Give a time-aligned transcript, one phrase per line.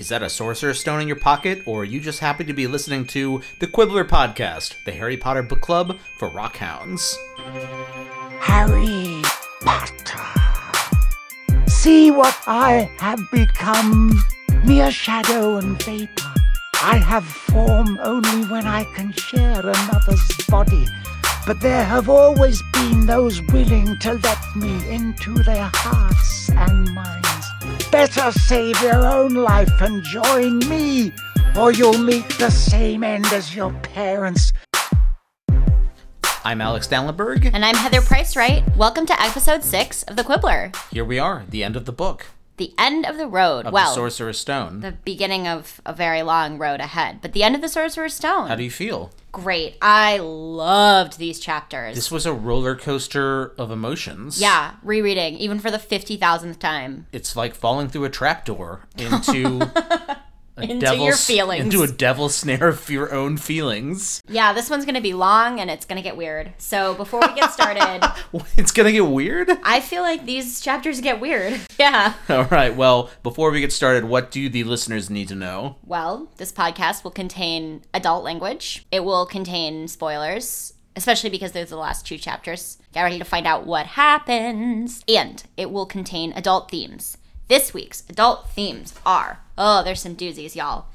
[0.00, 2.66] Is that a sorcerer's stone in your pocket, or are you just happy to be
[2.66, 7.16] listening to the Quibbler Podcast, the Harry Potter book club for rockhounds?
[8.38, 9.20] Harry
[9.60, 10.22] Potter.
[11.66, 14.18] See what I have become,
[14.64, 16.32] mere shadow and vapor.
[16.82, 20.86] I have form only when I can share another's body.
[21.46, 27.39] But there have always been those willing to let me into their hearts and minds.
[27.90, 31.12] Better save your own life and join me,
[31.58, 34.52] or you'll meet the same end as your parents.
[36.44, 37.50] I'm Alex Dallenberg.
[37.52, 38.62] And I'm Heather Price Wright.
[38.76, 42.26] Welcome to episode six of The Quibbler, Here we are, the end of the book
[42.60, 43.64] the end of the road.
[43.66, 44.80] of well, the Sorcerer's Stone.
[44.80, 48.48] the beginning of a very long road ahead, but the end of the Sorcerer's Stone.
[48.48, 49.10] How do you feel?
[49.32, 49.76] Great.
[49.80, 51.94] I loved these chapters.
[51.94, 54.40] This was a roller coaster of emotions.
[54.40, 57.06] yeah, rereading, even for the 50,000th time.
[57.12, 59.70] It's like falling through a trapdoor into
[60.58, 61.64] Into your feelings.
[61.64, 64.20] Into a devil snare of your own feelings.
[64.28, 66.52] Yeah, this one's going to be long and it's going to get weird.
[66.58, 68.06] So before we get started,
[68.56, 69.50] It's gonna get weird.
[69.64, 71.60] I feel like these chapters get weird.
[71.78, 72.12] Yeah.
[72.28, 72.76] All right.
[72.76, 75.76] Well, before we get started, what do the listeners need to know?
[75.82, 78.84] Well, this podcast will contain adult language.
[78.92, 82.76] It will contain spoilers, especially because there's the last two chapters.
[82.92, 85.02] Get ready to find out what happens.
[85.08, 87.16] And it will contain adult themes.
[87.48, 90.86] This week's adult themes are oh, there's some doozies, y'all.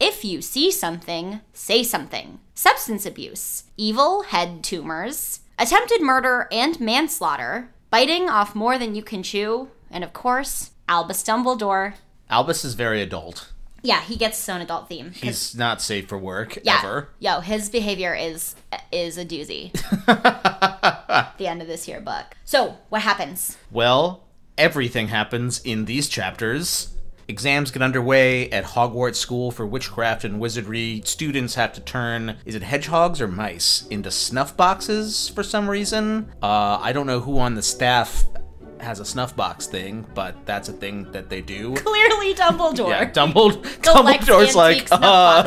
[0.00, 2.40] If you see something, say something.
[2.54, 9.22] Substance abuse, evil head tumors, attempted murder and manslaughter, biting off more than you can
[9.22, 11.94] chew, and of course, Albus Dumbledore.
[12.30, 13.52] Albus is very adult.
[13.82, 15.12] Yeah, he gets his own adult theme.
[15.12, 16.78] He's not safe for work yeah.
[16.78, 17.10] ever.
[17.20, 18.56] Yo, his behavior is
[18.90, 19.72] is a doozy.
[21.36, 22.24] the end of this here book.
[22.44, 23.58] So, what happens?
[23.70, 24.24] Well,
[24.58, 26.95] everything happens in these chapters.
[27.28, 31.02] Exams get underway at Hogwarts School for Witchcraft and Wizardry.
[31.04, 36.32] Students have to turn, is it hedgehogs or mice, into snuff boxes for some reason.
[36.42, 38.24] Uh, I don't know who on the staff
[38.80, 41.74] has a snuff box thing, but that's a thing that they do.
[41.76, 42.90] Clearly Dumbledore.
[42.90, 45.42] Yeah, Dumbledore, Dumbledore's like, uh.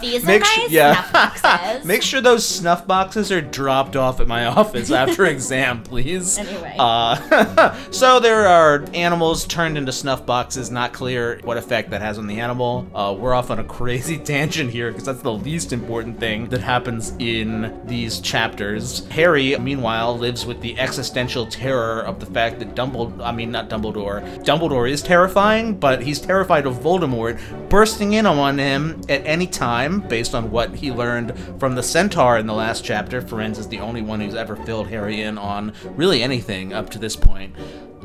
[0.00, 0.94] These are make my su- yeah.
[0.94, 1.84] snuff boxes.
[1.92, 6.38] Make sure those snuff boxes are dropped off at my office after exam, please.
[6.38, 6.74] Anyway.
[6.78, 10.70] Uh, so there are animals turned into snuff boxes.
[10.70, 12.88] Not clear what effect that has on the animal.
[12.94, 16.60] Uh, we're off on a crazy tangent here because that's the least important thing that
[16.60, 19.06] happens in these chapters.
[19.08, 23.68] Harry, meanwhile, lives with the existential terror of the fact that Dumbledore, I mean not
[23.68, 29.46] Dumbledore, Dumbledore is terrifying, but he's terrified of Voldemort bursting in on him at any
[29.46, 33.20] time based on what he learned from the centaur in the last chapter.
[33.20, 36.98] Firenze is the only one who's ever filled Harry in on really anything up to
[36.98, 37.54] this point.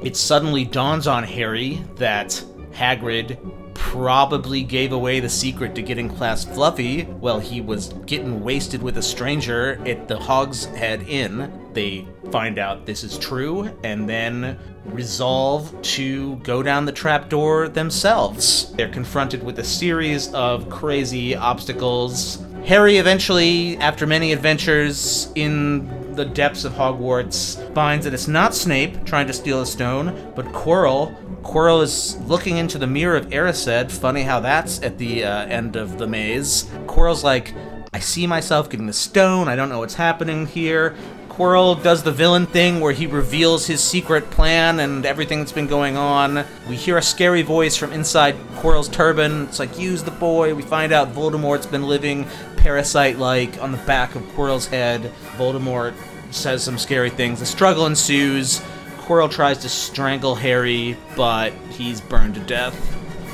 [0.04, 6.44] It suddenly dawns on Harry that Hagrid probably gave away the secret to getting class
[6.44, 11.70] fluffy while he was getting wasted with a stranger at the Hog's Head Inn.
[11.74, 18.72] They find out this is true and then resolve to go down the trapdoor themselves.
[18.74, 22.44] They're confronted with a series of crazy obstacles.
[22.66, 29.06] Harry eventually, after many adventures in the depths of Hogwarts, finds that it's not Snape
[29.06, 31.16] trying to steal a stone, but Quirrell.
[31.44, 33.92] Quirrell is looking into the mirror of Erised.
[33.92, 36.64] Funny how that's at the uh, end of the maze.
[36.88, 37.54] Quirrell's like,
[37.94, 39.48] I see myself getting the stone.
[39.48, 40.96] I don't know what's happening here.
[41.38, 45.68] Quirrell does the villain thing where he reveals his secret plan and everything that's been
[45.68, 46.44] going on.
[46.68, 49.44] We hear a scary voice from inside Quirrell's turban.
[49.44, 50.56] It's like, use the boy.
[50.56, 55.12] We find out Voldemort's been living parasite like on the back of Quirrell's head.
[55.36, 55.94] Voldemort
[56.32, 57.40] says some scary things.
[57.40, 58.60] The struggle ensues.
[59.02, 62.74] Quirrell tries to strangle Harry, but he's burned to death.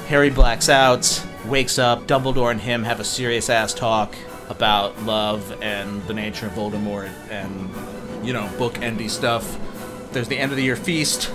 [0.07, 2.05] Harry blacks out, wakes up.
[2.05, 4.13] Dumbledore and him have a serious ass talk
[4.49, 7.73] about love and the nature of Voldemort and,
[8.23, 9.59] you know, book-endy stuff.
[10.11, 11.31] There's the end of the year feast.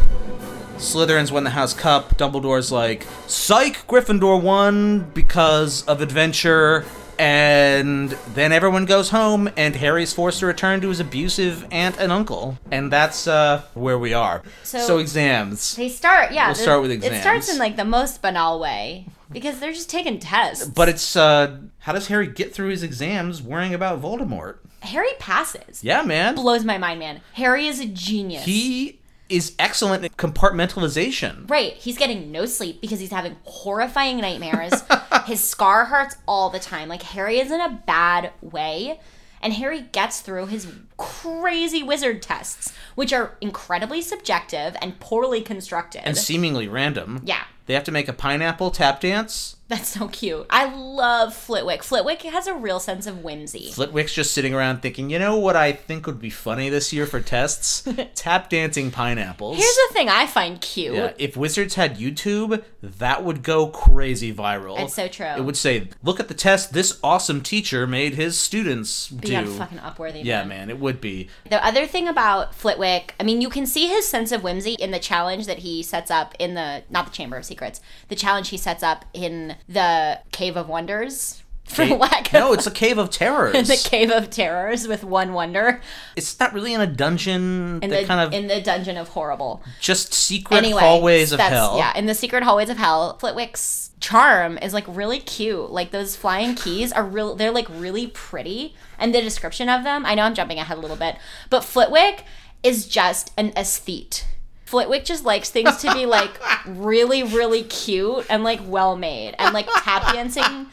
[0.77, 2.17] Slytherins win the House Cup.
[2.17, 3.87] Dumbledore's like, Psych!
[3.89, 6.85] Gryffindor won because of adventure.
[7.19, 12.13] And then everyone goes home, and Harry's forced to return to his abusive aunt and
[12.13, 12.57] uncle.
[12.71, 14.45] And that's uh, where we are.
[14.63, 15.75] So- exams.
[15.75, 16.47] They start, yeah.
[16.47, 17.17] We'll the- start with exams.
[17.17, 20.65] It starts in like the most banal way because they're just taking tests.
[20.69, 24.59] But it's, uh, how does Harry get through his exams worrying about Voldemort?
[24.89, 25.83] Harry passes.
[25.83, 26.35] Yeah, man.
[26.35, 27.21] Blows my mind, man.
[27.35, 28.45] Harry is a genius.
[28.45, 28.99] He
[29.29, 31.49] is excellent at compartmentalization.
[31.49, 31.75] Right.
[31.75, 34.73] He's getting no sleep because he's having horrifying nightmares.
[35.27, 36.89] His scar hurts all the time.
[36.89, 39.01] Like Harry is in a bad way.
[39.41, 40.67] And Harry gets through his
[40.99, 46.03] crazy wizard tests, which are incredibly subjective and poorly constructed.
[46.05, 47.23] And seemingly random.
[47.25, 47.45] yeah.
[47.67, 49.57] They have to make a pineapple tap dance.
[49.69, 50.47] That's so cute.
[50.49, 51.83] I love Flitwick.
[51.83, 53.71] Flitwick has a real sense of whimsy.
[53.71, 57.05] Flitwick's just sitting around thinking, you know what I think would be funny this year
[57.05, 57.87] for tests?
[58.15, 59.59] tap dancing pineapples.
[59.59, 60.95] Here's the thing I find cute.
[60.95, 64.81] Yeah, if Wizards had YouTube, that would go crazy viral.
[64.81, 65.27] It's so true.
[65.27, 69.49] It would say, "Look at the test this awesome teacher made his students do." Beyond
[69.51, 70.25] fucking upworthy.
[70.25, 70.49] yeah, man.
[70.49, 71.29] man, it would be.
[71.49, 74.91] The other thing about Flitwick, I mean, you can see his sense of whimsy in
[74.91, 78.49] the challenge that he sets up in the not the Chamber of Secrets, the challenge
[78.49, 81.43] he sets up in the Cave of Wonders.
[81.69, 83.69] For lack of no, it's a cave of terrors.
[83.69, 85.81] the Cave of Terrors with one wonder
[86.17, 87.81] it's not really in a dungeon.
[87.83, 89.63] in the kind of in the Dungeon of Horrible.
[89.81, 91.77] just secret Anyway, hallways of hell.
[91.77, 95.71] Yeah, in the secret hallways of hell, Flitwick's charm is like really cute.
[95.71, 97.35] Like those flying keys are real.
[97.35, 100.05] They're like really pretty, and the description of them.
[100.07, 101.17] I know I'm jumping ahead a little bit,
[101.51, 102.25] but Flitwick
[102.63, 104.25] is just an aesthete.
[104.65, 109.55] Flitwick just likes things to be like really, really cute and like well made, and
[109.55, 110.67] like tap dancing.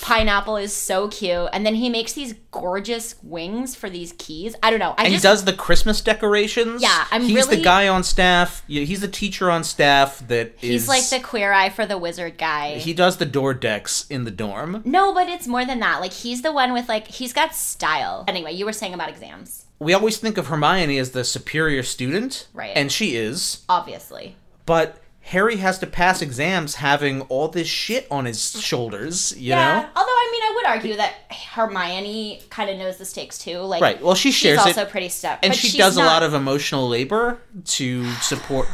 [0.00, 4.54] Pineapple is so cute, and then he makes these gorgeous wings for these keys.
[4.62, 4.94] I don't know.
[4.98, 6.82] I And just he does the Christmas decorations.
[6.82, 8.62] Yeah, I'm He's the guy on staff.
[8.66, 11.98] yeah, He's the teacher on staff that He's is- like the queer eye for the
[11.98, 12.74] wizard guy.
[12.78, 14.82] He does the door decks in the dorm.
[14.84, 16.00] No, but it's more than that.
[16.00, 18.24] Like he's the one with like he's got style.
[18.28, 19.66] Anyway, you were saying about exams.
[19.78, 22.72] We always think of Hermione as the superior student, Right.
[22.76, 24.36] And she is, Obviously.
[24.66, 24.99] but
[25.30, 29.32] Harry has to pass exams having all this shit on his shoulders.
[29.36, 29.82] You yeah.
[29.82, 33.58] know, Although I mean, I would argue that Hermione kind of knows the stakes too.
[33.58, 34.02] Like right?
[34.02, 36.88] Well, she shares she's also it, pretty stuck, and she does a lot of emotional
[36.88, 38.66] labor to support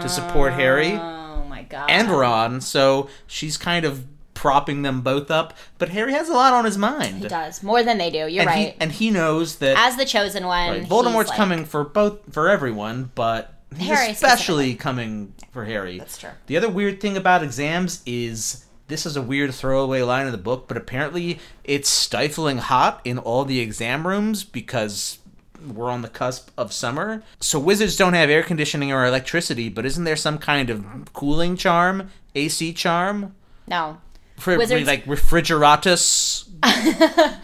[0.00, 1.90] to support Harry Oh my god.
[1.90, 2.60] and Ron.
[2.62, 5.52] So she's kind of propping them both up.
[5.76, 7.22] But Harry has a lot on his mind.
[7.22, 8.28] he does more than they do.
[8.28, 8.72] You're and right.
[8.74, 12.20] he and he knows that As the chosen one, right, Voldemort's like- coming for both
[12.32, 15.98] for everyone, but Harry especially coming for Harry.
[15.98, 16.30] That's true.
[16.46, 20.38] The other weird thing about exams is this is a weird throwaway line in the
[20.38, 25.18] book, but apparently it's stifling hot in all the exam rooms because
[25.66, 27.22] we're on the cusp of summer.
[27.40, 31.56] So wizards don't have air conditioning or electricity, but isn't there some kind of cooling
[31.56, 33.34] charm, AC charm?
[33.66, 33.98] No.
[34.38, 36.48] For Wizards- like refrigeratus,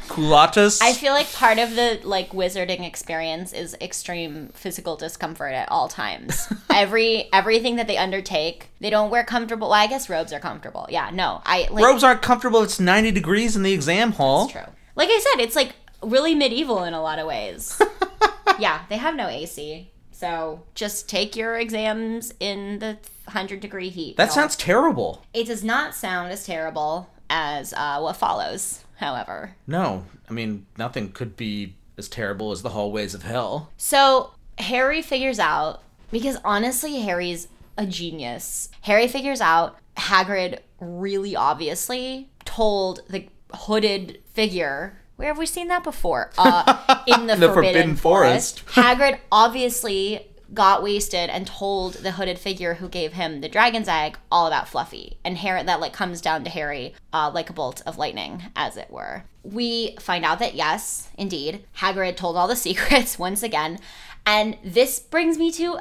[0.09, 0.81] coolatus.
[0.83, 5.89] I feel like part of the like wizarding experience is extreme physical discomfort at all
[5.89, 6.53] times.
[6.71, 9.69] Every everything that they undertake, they don't wear comfortable.
[9.69, 10.87] Well, I guess robes are comfortable.
[10.91, 12.63] Yeah, no, I like Robes aren't comfortable.
[12.63, 14.49] It's 90 degrees in the exam hall.
[14.49, 14.63] True.
[14.97, 17.81] Like I said, it's like really medieval in a lot of ways.
[18.59, 19.91] yeah, they have no AC.
[20.13, 24.17] So just take your exams in the 100 degree heat.
[24.17, 25.25] That sounds terrible.
[25.33, 29.57] It does not sound as terrible as uh, what follows, however.
[29.67, 33.71] No, I mean, nothing could be as terrible as the hallways of hell.
[33.77, 38.69] So Harry figures out, because honestly, Harry's a genius.
[38.83, 44.99] Harry figures out Hagrid really obviously told the hooded figure.
[45.17, 46.31] Where have we seen that before?
[46.37, 48.61] Uh, in the, The Forbidden, Forbidden Forest.
[48.61, 48.99] Forest.
[49.01, 54.17] Hagrid obviously got wasted and told the hooded figure who gave him the dragon's egg
[54.31, 55.19] all about Fluffy.
[55.25, 58.77] And Harry that like comes down to Harry uh, like a bolt of lightning, as
[58.77, 59.25] it were.
[59.43, 63.79] We find out that yes, indeed, Hagrid told all the secrets once again.
[64.25, 65.81] And this brings me to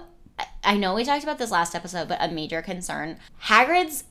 [0.63, 3.19] I- know we talked about this last episode, but a major concern.
[3.43, 4.05] Hagrid's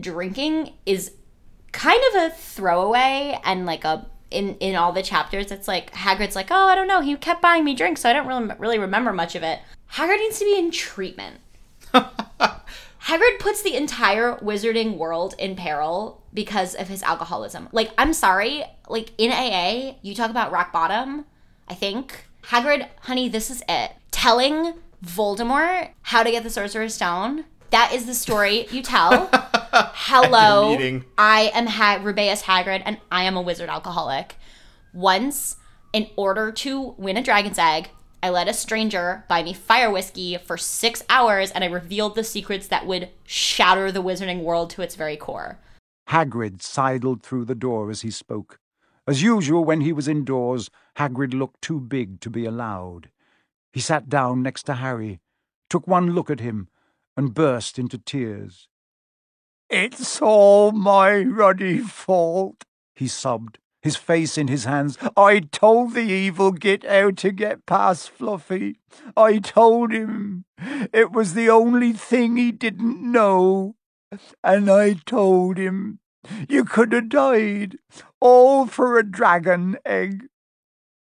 [0.00, 1.12] drinking is
[1.72, 6.36] kind of a throwaway and like a in in all the chapters it's like Hagrid's
[6.36, 8.78] like, "Oh, I don't know, he kept buying me drinks, so I don't really really
[8.78, 9.60] remember much of it."
[9.92, 11.36] Hagrid needs to be in treatment.
[13.06, 17.68] Hagrid puts the entire wizarding world in peril because of his alcoholism.
[17.70, 21.24] Like, I'm sorry, like in AA, you talk about rock bottom,
[21.68, 22.26] I think.
[22.46, 23.92] Hagrid, honey, this is it.
[24.10, 27.44] Telling Voldemort how to get the Sorcerer's Stone.
[27.70, 29.30] That is the story you tell.
[29.94, 30.76] Hello.
[31.18, 34.36] I am ha- Rubeus Hagrid, and I am a wizard alcoholic.
[34.94, 35.56] Once,
[35.92, 37.90] in order to win a dragon's egg,
[38.22, 42.24] I let a stranger buy me fire whiskey for six hours, and I revealed the
[42.24, 45.58] secrets that would shatter the wizarding world to its very core.
[46.08, 48.58] Hagrid sidled through the door as he spoke.
[49.06, 53.10] As usual, when he was indoors, Hagrid looked too big to be allowed.
[53.72, 55.20] He sat down next to Harry,
[55.68, 56.68] took one look at him,
[57.16, 58.68] and burst into tears.
[59.68, 62.62] It's all my ruddy fault,
[62.94, 64.96] he sobbed, his face in his hands.
[65.16, 68.78] I told the evil git how to get past Fluffy.
[69.16, 70.44] I told him.
[70.92, 73.74] It was the only thing he didn't know.
[74.44, 75.98] And I told him,
[76.48, 77.78] you could have died,
[78.20, 80.26] all for a dragon egg.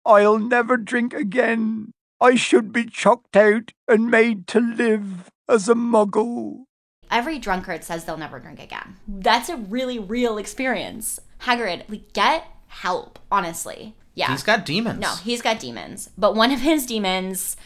[0.05, 1.93] I'll never drink again.
[2.21, 6.65] I should be chucked out and made to live as a muggle.
[7.11, 8.97] Every drunkard says they'll never drink again.
[9.09, 11.21] That's a really real experience.
[11.43, 13.95] Hagrid, like, get help, honestly.
[14.15, 14.31] Yeah.
[14.31, 15.01] He's got demons.
[15.01, 16.11] No, he's got demons.
[16.19, 17.57] But one of his demons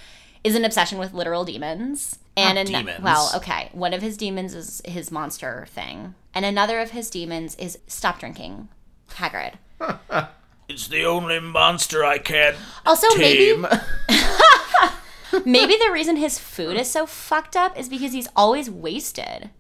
[0.45, 2.19] is an obsession with literal demons.
[2.37, 3.03] And Not ano- demons.
[3.05, 3.71] well, okay.
[3.73, 6.15] One of his demons is his monster thing.
[6.35, 8.69] And another of his demons is stop drinking.
[9.11, 9.55] Hagrid.
[10.67, 12.55] It's the only monster I can
[12.87, 13.61] Also, tame.
[13.61, 13.69] maybe
[15.41, 19.50] the reason his food is so fucked up is because he's always wasted.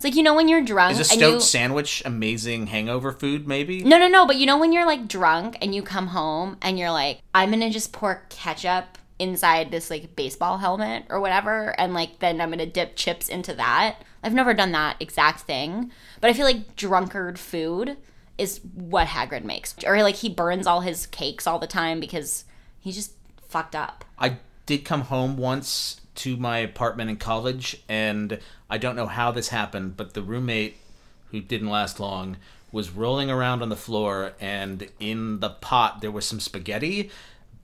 [0.00, 3.46] It's like you know when you're drunk Is a stoat you sandwich amazing hangover food?
[3.46, 3.84] Maybe.
[3.84, 4.26] No, no, no.
[4.26, 7.50] But you know when you're like drunk and you come home and you're like, I'm
[7.50, 12.48] gonna just pour ketchup inside this like baseball helmet or whatever, and like then I'm
[12.48, 14.02] gonna dip chips into that.
[14.22, 17.98] I've never done that exact thing, but I feel like drunkard food
[18.38, 22.46] is what Hagrid makes, or like he burns all his cakes all the time because
[22.80, 23.12] he's just
[23.48, 24.06] fucked up.
[24.18, 24.38] I
[24.70, 28.38] did come home once to my apartment in college, and
[28.70, 30.76] I don't know how this happened, but the roommate,
[31.32, 32.36] who didn't last long,
[32.70, 37.10] was rolling around on the floor, and in the pot there was some spaghetti,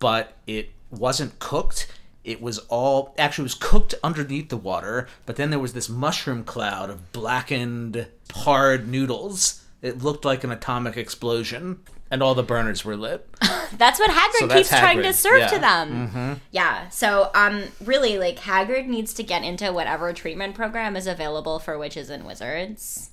[0.00, 1.86] but it wasn't cooked.
[2.24, 6.42] It was all actually was cooked underneath the water, but then there was this mushroom
[6.42, 9.62] cloud of blackened, hard noodles.
[9.80, 11.78] It looked like an atomic explosion,
[12.10, 13.28] and all the burners were lit.
[13.76, 15.46] That's what Hagrid So that's keeps trying to serve yeah.
[15.48, 16.40] to them.
[16.52, 16.88] Yeah.
[16.88, 21.76] So, um, really, like Hagrid needs to get into whatever treatment program is available for
[21.76, 23.10] witches and wizards.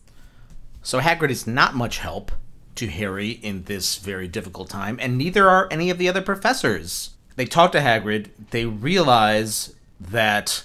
[0.83, 2.31] So Hagrid is not much help
[2.75, 7.11] to Harry in this very difficult time, and neither are any of the other professors.
[7.35, 10.63] They talk to Hagrid, they realize that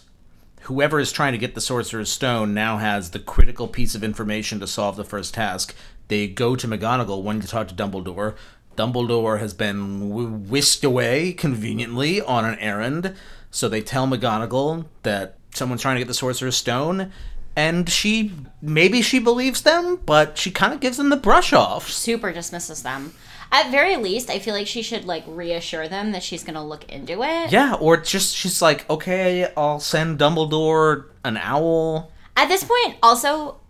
[0.62, 4.60] whoever is trying to get the Sorcerer's Stone now has the critical piece of information
[4.60, 5.74] to solve the first task.
[6.08, 8.34] They go to McGonagall wanting to talk to Dumbledore.
[8.76, 13.14] Dumbledore has been whisked away conveniently on an errand,
[13.50, 17.12] so they tell McGonagall that someone's trying to get the Sorcerer's Stone,
[17.56, 21.90] and she maybe she believes them, but she kind of gives them the brush off.
[21.90, 23.14] Super dismisses them.
[23.50, 26.88] At very least, I feel like she should like reassure them that she's gonna look
[26.88, 27.50] into it.
[27.50, 32.12] Yeah, or just she's like, okay, I'll send Dumbledore an owl.
[32.36, 33.60] At this point, also,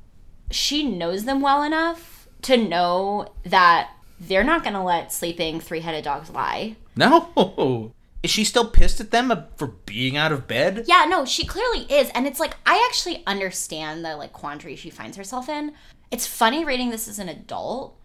[0.51, 3.91] she knows them well enough to know that
[4.21, 6.77] they're not gonna let sleeping three-headed dogs lie.
[6.97, 7.93] No,
[8.23, 10.85] is she still pissed at them for being out of bed?
[10.87, 12.11] Yeah, no, she clearly is.
[12.11, 15.73] And it's like, I actually understand the like quandary she finds herself in.
[16.11, 17.97] It's funny reading this as an adult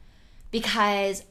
[0.52, 1.24] because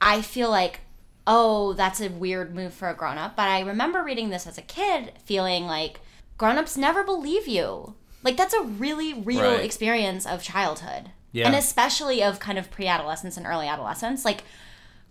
[0.00, 0.80] I feel like,
[1.26, 3.36] oh, that's a weird move for a grown up.
[3.36, 6.00] But I remember reading this as a kid feeling like
[6.38, 7.94] grown ups never believe you.
[8.22, 9.64] Like, that's a really real Right.
[9.64, 11.10] experience of childhood.
[11.32, 11.46] Yeah.
[11.46, 14.24] And especially of kind of pre adolescence and early adolescence.
[14.24, 14.44] Like,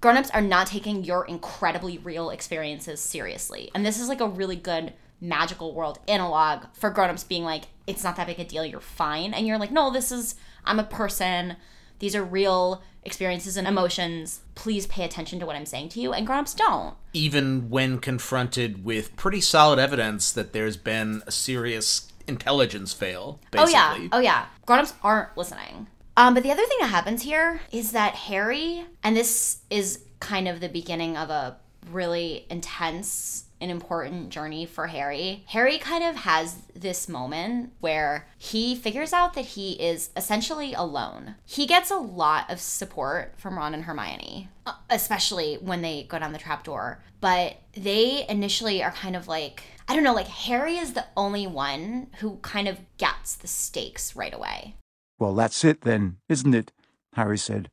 [0.01, 4.55] grown-ups are not taking your incredibly real experiences seriously and this is like a really
[4.55, 8.79] good magical world analog for grown-ups being like it's not that big a deal you're
[8.79, 11.57] fine and you're like no this is i'm a person
[11.99, 16.13] these are real experiences and emotions please pay attention to what i'm saying to you
[16.13, 22.11] and grown-ups don't Even when confronted with pretty solid evidence that there's been a serious
[22.27, 23.73] intelligence fail, basically.
[23.73, 24.45] Oh yeah, oh yeah.
[24.65, 25.87] Grown-ups aren't listening.
[26.19, 30.49] Um, but the other thing that happens here is that Harry, and this is kind
[30.49, 31.55] of the beginning of a
[31.89, 35.45] really intense and important journey for Harry.
[35.47, 41.35] Harry kind of has this moment where he figures out that he is essentially alone.
[41.45, 46.19] He gets a lot of support from Ron and Hermione, uh, especially when they go
[46.19, 47.01] down the trapdoor.
[47.21, 51.47] But they initially are kind of like, I don't know, like Harry is the only
[51.47, 54.75] one who kind of gets the stakes right away.
[55.19, 56.71] Well, that's it then, isn't it?
[57.13, 57.69] Harry said.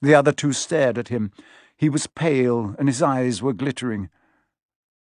[0.00, 1.30] The other two stared at him.
[1.76, 4.08] He was pale and his eyes were glittering.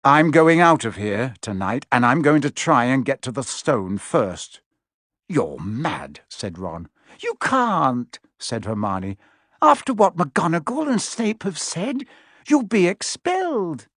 [0.03, 3.43] I'm going out of here tonight, and I'm going to try and get to the
[3.43, 4.61] stone first.
[5.27, 6.87] You're mad, said Ron.
[7.21, 9.17] You can't, said Hermione.
[9.61, 12.05] After what McGonagall and Snape have said,
[12.47, 13.87] you'll be expelled.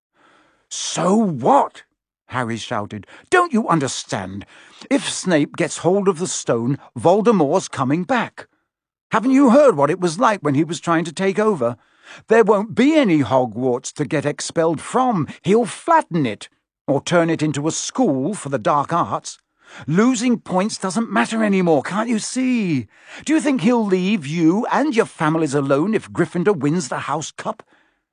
[0.69, 1.85] So what?
[2.30, 3.06] Harry shouted.
[3.28, 4.46] Don't you understand?
[4.88, 8.46] If Snape gets hold of the stone, Voldemort's coming back.
[9.10, 11.76] Haven't you heard what it was like when he was trying to take over?
[12.28, 15.26] There won't be any Hogwarts to get expelled from.
[15.42, 16.49] He'll flatten it,
[16.87, 19.38] or turn it into a school for the dark arts.
[19.88, 22.87] Losing points doesn't matter anymore, can't you see?
[23.25, 27.32] Do you think he'll leave you and your families alone if Gryffindor wins the House
[27.32, 27.64] Cup?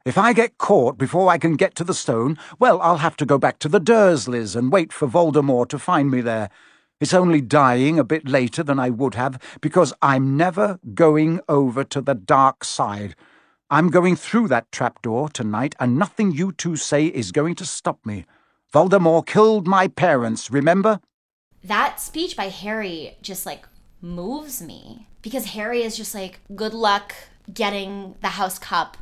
[0.08, 3.26] If I get caught before I can get to the stone, well, I'll have to
[3.26, 6.50] go back to the Dursleys and wait for Voldemort to find me there.
[7.02, 11.84] It's only dying a bit later than I would have, because I'm never going over
[11.84, 13.18] to the dark side.
[13.70, 18.06] I'm going through that trapdoor tonight, and nothing you two say is going to stop
[18.06, 18.24] me.
[18.74, 21.02] Voldemort killed my parents, remember?
[21.66, 23.68] that speech by Harry just like
[24.02, 27.14] moves me because Harry is just like, good luck
[27.54, 28.96] getting the house cup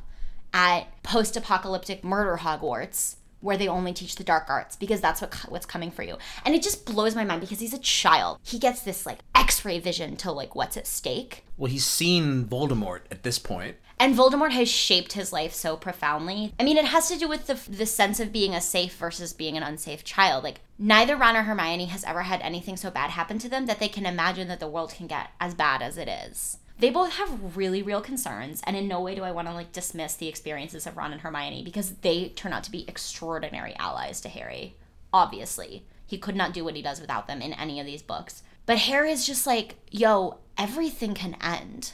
[0.56, 3.18] at post apocalyptic murder Hogwarts.
[3.42, 6.56] Where they only teach the dark arts because that's what what's coming for you, and
[6.56, 8.40] it just blows my mind because he's a child.
[8.42, 13.02] He gets this like X-ray vision to like what's at stake, Well, he's seen Voldemort
[13.12, 13.76] at this point.
[14.00, 16.56] and Voldemort has shaped his life so profoundly.
[16.60, 19.32] I mean, it has to do with the the sense of being a safe versus
[19.32, 20.44] being an unsafe child.
[20.44, 23.80] Like neither Ron or Hermione has ever had anything so bad happen to them that
[23.80, 26.58] they can imagine that the world can get as bad as it is.
[26.78, 29.72] They both have really real concerns, and in no way do I want to like
[29.72, 34.20] dismiss the experiences of Ron and Hermione because they turn out to be extraordinary allies
[34.22, 34.76] to Harry.
[35.14, 38.44] Obviously, he could not do what he does without them in any of these books.
[38.66, 41.94] But Harry is just like, yo, everything can end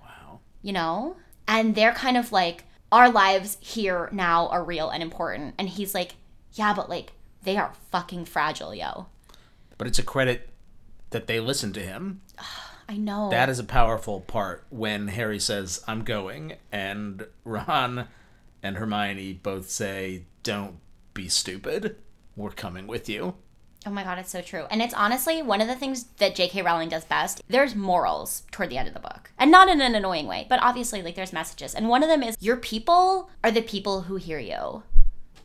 [0.00, 0.40] Wow.
[0.62, 1.16] you know?
[1.46, 5.54] And they're kind of like, our lives here now are real and important.
[5.58, 6.12] And he's like,
[6.52, 7.12] yeah, but like,
[7.42, 9.06] they are fucking fragile, yo.
[9.78, 10.48] But it's a credit
[11.10, 12.22] that they listened to him.
[12.88, 13.30] I know.
[13.30, 18.06] That is a powerful part when Harry says, I'm going, and Ron
[18.62, 20.76] and Hermione both say, Don't
[21.14, 21.96] be stupid.
[22.36, 23.34] We're coming with you.
[23.86, 24.66] oh my god, it's so true.
[24.70, 26.62] And it's honestly one of the things that J.K.
[26.62, 27.40] Rowling does best.
[27.48, 29.30] There's morals toward the end of the book.
[29.38, 31.74] And not in an annoying way, but obviously, like, there's messages.
[31.74, 34.82] And one of them is your people are the people who hear you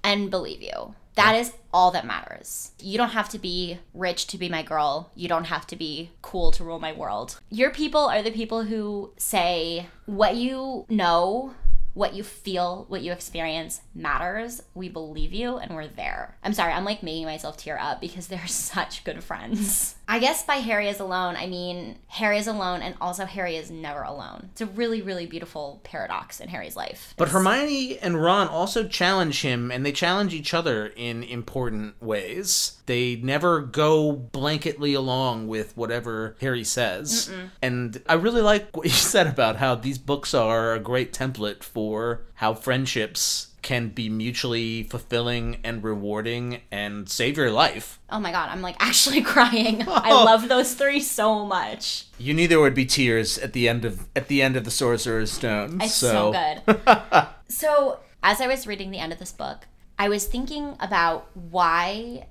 [0.03, 0.95] and believe you.
[1.15, 2.72] That is all that matters.
[2.80, 5.12] You don't have to be rich to be my girl.
[5.15, 7.39] You don't have to be cool to rule my world.
[7.50, 11.53] Your people are the people who say what you know,
[11.93, 14.62] what you feel, what you experience matters.
[14.74, 16.38] We believe you and we're there.
[16.43, 19.95] I'm sorry, I'm like making myself tear up because they're such good friends.
[20.07, 23.71] I guess by Harry is alone, I mean Harry is alone and also Harry is
[23.71, 24.50] never alone.
[24.51, 27.13] It's a really, really beautiful paradox in Harry's life.
[27.17, 32.80] But Hermione and Ron also challenge him, and they challenge each other in important ways.
[32.91, 37.31] They never go blanketly along with whatever Harry says.
[37.62, 41.63] And I really like what you said about how these books are a great template
[41.63, 47.97] for how friendships can be mutually fulfilling and rewarding and save your life.
[48.10, 49.86] Oh my god, I'm like actually crying.
[49.88, 52.08] I love those three so much.
[52.17, 54.71] You knew there would be tears at the end of at the end of the
[54.71, 55.80] Sorcerer's Stone.
[55.80, 57.27] It's so, good.
[57.47, 59.65] so, as I was reading the end of this book,
[59.97, 62.25] I was thinking about why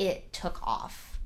[0.00, 1.20] it took off.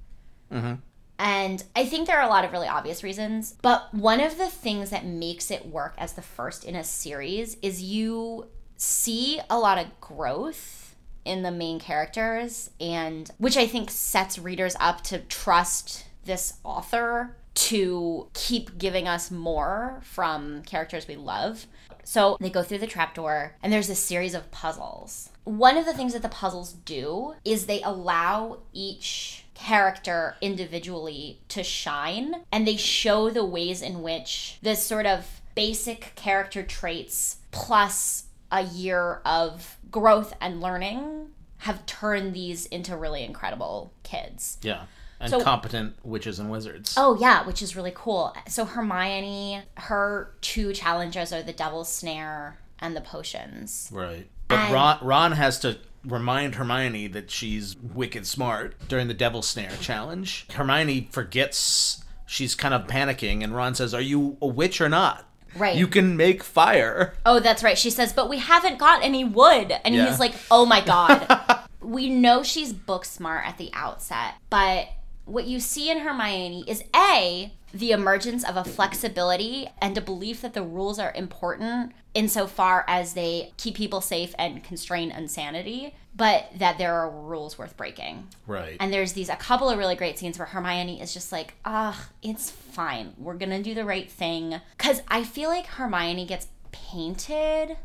[0.53, 0.75] Mm-hmm.
[1.19, 4.49] And I think there are a lot of really obvious reasons, but one of the
[4.49, 9.59] things that makes it work as the first in a series is you see a
[9.59, 15.21] lot of growth in the main characters and which I think sets readers up to
[15.21, 21.67] trust this author to keep giving us more from characters we love.
[22.05, 25.31] So they go through the trapdoor, and there's a series of puzzles.
[25.45, 31.63] One of the things that the puzzles do is they allow each character individually to
[31.63, 38.25] shine, and they show the ways in which this sort of basic character traits plus
[38.51, 44.59] a year of growth and learning have turned these into really incredible kids.
[44.63, 44.83] Yeah.
[45.21, 46.95] And So- competent witches and wizards.
[46.97, 48.35] Oh yeah, which is really cool.
[48.49, 53.89] So Hermione, her two challenges are the Devil's Snare and the potions.
[53.93, 54.29] Right.
[54.49, 59.49] But And- Ron, Ron has to remind Hermione that she's wicked smart during the Devil's
[59.49, 60.47] Snare challenge.
[60.53, 65.27] Hermione forgets she's kind of panicking, and Ron says, Are you a witch or not?
[65.57, 65.77] Right.
[65.77, 67.15] You can make fire.
[67.25, 67.79] Oh, that's right.
[67.79, 70.09] She says, "But we haven't got any wood." And Yeah.
[70.11, 74.89] he's like, "Oh my god." we know she's book smart at the outset, but
[75.25, 80.43] what you see in Hermione is A, the emergence of a flexibility and a belief
[80.43, 86.49] that the rules are important insofar as they keep people safe and constrain insanity, but
[86.57, 88.29] that there are rules worth breaking.
[88.47, 88.77] Right.
[88.79, 92.09] And there's these a couple of really great scenes where Hermione is just like, ah,
[92.23, 93.15] it's fine.
[93.19, 94.61] We're gonna do the right thing.
[94.79, 97.77] Cause I feel like Hermione gets painted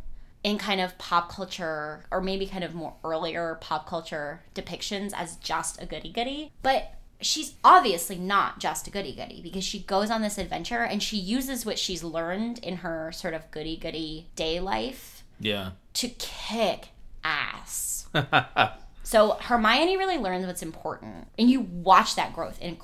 [0.43, 5.35] in kind of pop culture or maybe kind of more earlier pop culture depictions as
[5.37, 6.51] just a goody goody.
[6.61, 11.03] But she's obviously not just a goody goody because she goes on this adventure and
[11.03, 15.71] she uses what she's learned in her sort of goody goody day life yeah.
[15.93, 16.89] to kick
[17.23, 18.07] ass.
[19.03, 22.77] so Hermione really learns what's important, and you watch that growth in a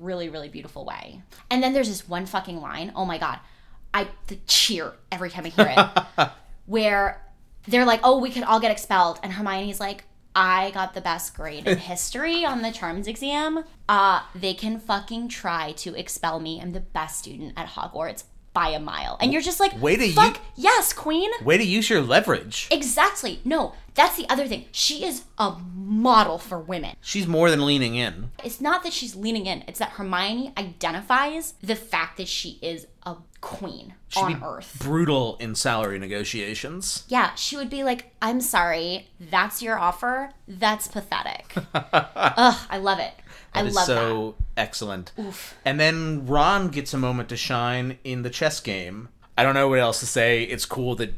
[0.00, 1.22] really, really beautiful way.
[1.50, 2.92] And then there's this one fucking line.
[2.94, 3.40] Oh my god,
[3.92, 5.74] I the cheer every time I hear
[6.18, 6.28] it,
[6.66, 7.22] where
[7.68, 10.04] they're like, "Oh, we could all get expelled," and Hermione's like.
[10.34, 13.64] I got the best grade in history on the charms exam.
[13.88, 16.60] Uh, they can fucking try to expel me.
[16.60, 18.24] I'm the best student at Hogwarts.
[18.54, 19.16] by a mile.
[19.20, 21.30] And you're just like, Way to fuck u- yes, queen.
[21.42, 22.68] Way to use your leverage.
[22.70, 23.40] Exactly.
[23.44, 24.66] No, that's the other thing.
[24.72, 26.96] She is a model for women.
[27.00, 28.30] She's more than leaning in.
[28.44, 32.86] It's not that she's leaning in, it's that Hermione identifies the fact that she is
[33.04, 34.76] a queen on be Earth.
[34.80, 37.04] Brutal in salary negotiations.
[37.08, 40.30] Yeah, she would be like, I'm sorry, that's your offer?
[40.46, 41.54] That's pathetic.
[41.74, 43.12] Ugh, I love it.
[43.54, 45.12] I That is love so excellent.
[45.18, 45.54] Oof.
[45.64, 49.08] And then Ron gets a moment to shine in the chess game.
[49.36, 50.44] I don't know what else to say.
[50.44, 51.14] It's cool that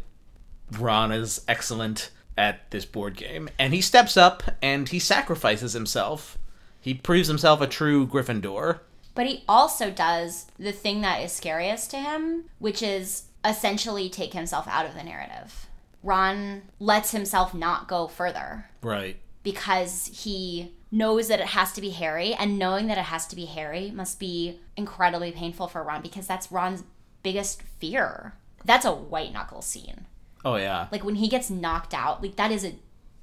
[0.78, 3.48] Ron is excellent at this board game.
[3.58, 6.38] And he steps up and he sacrifices himself.
[6.80, 8.80] He proves himself a true Gryffindor.
[9.14, 14.32] But he also does the thing that is scariest to him, which is essentially take
[14.32, 15.66] himself out of the narrative.
[16.02, 18.66] Ron lets himself not go further.
[18.82, 19.16] Right.
[19.42, 23.36] because he knows that it has to be Harry, and knowing that it has to
[23.36, 26.82] be Harry must be incredibly painful for Ron because that's Ron's
[27.22, 28.34] biggest fear.
[28.64, 30.06] That's a white knuckle scene.
[30.44, 30.86] Oh, yeah.
[30.92, 32.76] Like when he gets knocked out, like that is a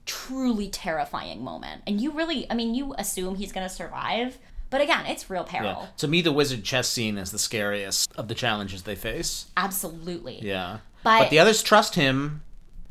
[0.05, 1.81] truly terrifying moment.
[1.87, 4.37] And you really, I mean, you assume he's going to survive,
[4.71, 5.81] but again, it's real peril.
[5.81, 5.87] Yeah.
[5.97, 9.45] To me, the wizard chess scene is the scariest of the challenges they face.
[9.55, 10.39] Absolutely.
[10.41, 10.79] Yeah.
[11.03, 12.41] But- but the others trust him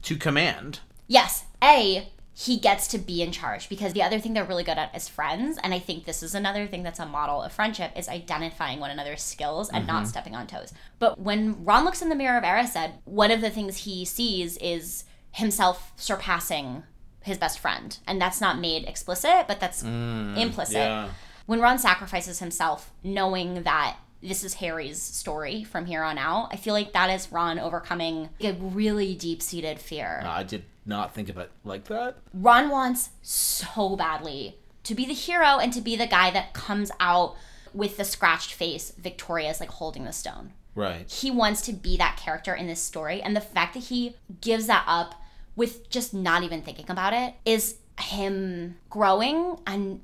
[0.02, 0.80] to command.
[1.08, 4.78] Yes, A, he gets to be in charge because the other thing they're really good
[4.78, 5.58] at is friends.
[5.62, 8.90] And I think this is another thing that's a model of friendship is identifying one
[8.90, 10.10] another's skills and not mm-hmm.
[10.10, 10.72] stepping on toes.
[10.98, 14.56] But when Ron looks in the mirror of Erised, one of the things he sees
[14.58, 16.84] is himself surpassing
[17.22, 17.98] his best friend.
[18.06, 20.76] And that's not made explicit, but that's mm, implicit.
[20.76, 21.08] yeah.
[21.50, 26.56] When Ron sacrifices himself, knowing that this is Harry's story from here on out, I
[26.56, 30.22] feel like that is Ron overcoming a really deep seated fear.
[30.24, 32.18] I did not think of it like that.
[32.32, 36.92] Ron wants so badly to be the hero and to be the guy that comes
[37.00, 37.34] out
[37.74, 40.52] with the scratched face, victorious, like holding the stone.
[40.76, 41.10] Right.
[41.10, 44.68] He wants to be that character in this story, and the fact that he gives
[44.68, 45.20] that up
[45.56, 50.00] with just not even thinking about it is him growing and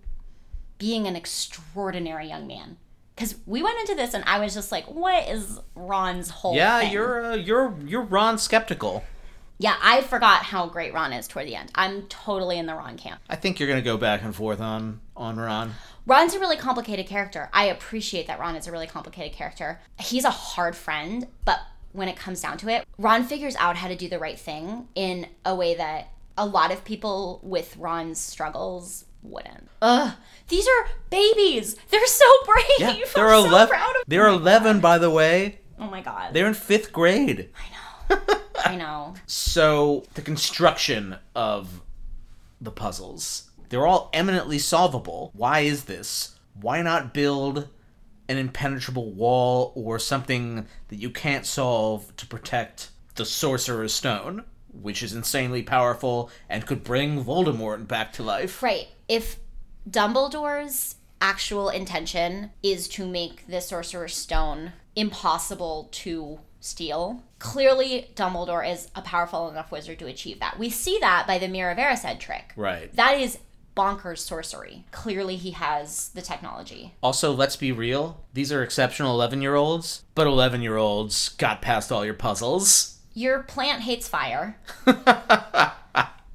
[0.78, 2.76] being an extraordinary young man.
[3.14, 6.80] Because we went into this and I was just like, what is Ron's whole Yeah,
[6.80, 6.92] thing?
[6.92, 9.04] you're uh, you're you're Ron skeptical.
[9.58, 11.70] Yeah, I forgot how great Ron is toward the end.
[11.74, 13.22] I'm totally in the Ron camp.
[13.30, 15.72] I think you're gonna go back and forth on on Ron.
[16.04, 17.48] Ron's a really complicated character.
[17.54, 19.80] I appreciate that Ron is a really complicated character.
[19.98, 21.60] He's a hard friend, but
[21.92, 24.88] when it comes down to it, Ron figures out how to do the right thing
[24.94, 29.68] in a way that a lot of people with Ron's struggles wouldn't.
[29.82, 30.14] Ugh,
[30.48, 31.76] these are babies.
[31.90, 32.64] They're so brave.
[32.78, 33.68] Yeah, I'm they're so eleven.
[33.68, 35.60] proud of They're eleven, by the way.
[35.78, 36.32] Oh my god.
[36.32, 37.50] They're in fifth grade.
[37.56, 38.18] I know.
[38.64, 39.14] I know.
[39.26, 41.82] So the construction of
[42.60, 45.30] the puzzles, they're all eminently solvable.
[45.34, 46.38] Why is this?
[46.58, 47.68] Why not build
[48.28, 54.44] an impenetrable wall or something that you can't solve to protect the Sorcerer's Stone,
[54.82, 58.62] which is insanely powerful and could bring Voldemort back to life?
[58.62, 58.88] Right.
[59.08, 59.36] If
[59.88, 68.90] Dumbledore's actual intention is to make the Sorcerer's Stone impossible to steal, clearly Dumbledore is
[68.94, 70.58] a powerful enough wizard to achieve that.
[70.58, 72.52] We see that by the Mirror of Erised trick.
[72.56, 72.94] Right.
[72.96, 73.38] That is
[73.76, 74.84] bonkers sorcery.
[74.90, 76.94] Clearly he has the technology.
[77.02, 78.24] Also, let's be real.
[78.32, 82.95] These are exceptional 11 year olds, but 11 year olds got past all your puzzles.
[83.16, 84.58] Your plant hates fire.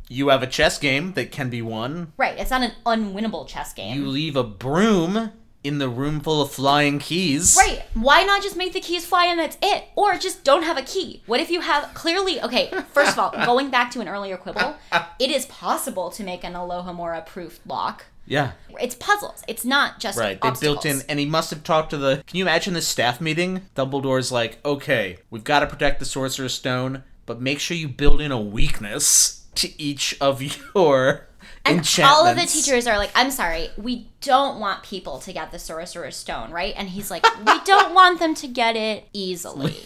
[0.09, 2.11] You have a chess game that can be won.
[2.17, 3.95] Right, it's not an unwinnable chess game.
[3.97, 5.31] You leave a broom
[5.63, 7.55] in the room full of flying keys.
[7.57, 7.81] Right.
[7.93, 9.85] Why not just make the keys fly and that's it?
[9.95, 11.23] Or just don't have a key?
[11.27, 14.75] What if you have clearly okay, first of all, going back to an earlier quibble,
[15.17, 18.07] it is possible to make an Alohomora proof lock.
[18.25, 18.51] Yeah.
[18.79, 19.43] It's puzzles.
[19.47, 20.39] It's not just Right.
[20.39, 22.23] They built in, and he must have talked to the.
[22.27, 23.61] Can you imagine the staff meeting?
[23.75, 28.21] Dumbledore's like, okay, we've got to protect the Sorcerer's Stone, but make sure you build
[28.21, 30.41] in a weakness to each of
[30.75, 31.27] your
[31.65, 35.51] And all of the teachers are like, I'm sorry, we don't want people to get
[35.51, 36.73] the Sorcerer's Stone, right?
[36.75, 39.75] And he's like, we don't want them to get it easily.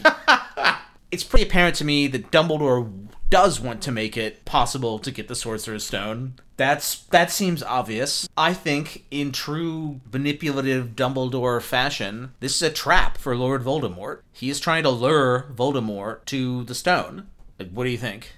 [1.12, 5.30] It's pretty apparent to me that Dumbledore does want to make it possible to get
[5.30, 6.34] the Sorcerer's Stone.
[6.58, 8.30] That's that seems obvious.
[8.38, 14.20] I think in true manipulative Dumbledore fashion, this is a trap for Lord Voldemort.
[14.32, 17.28] He is trying to lure Voldemort to the stone.
[17.72, 18.34] What do you think?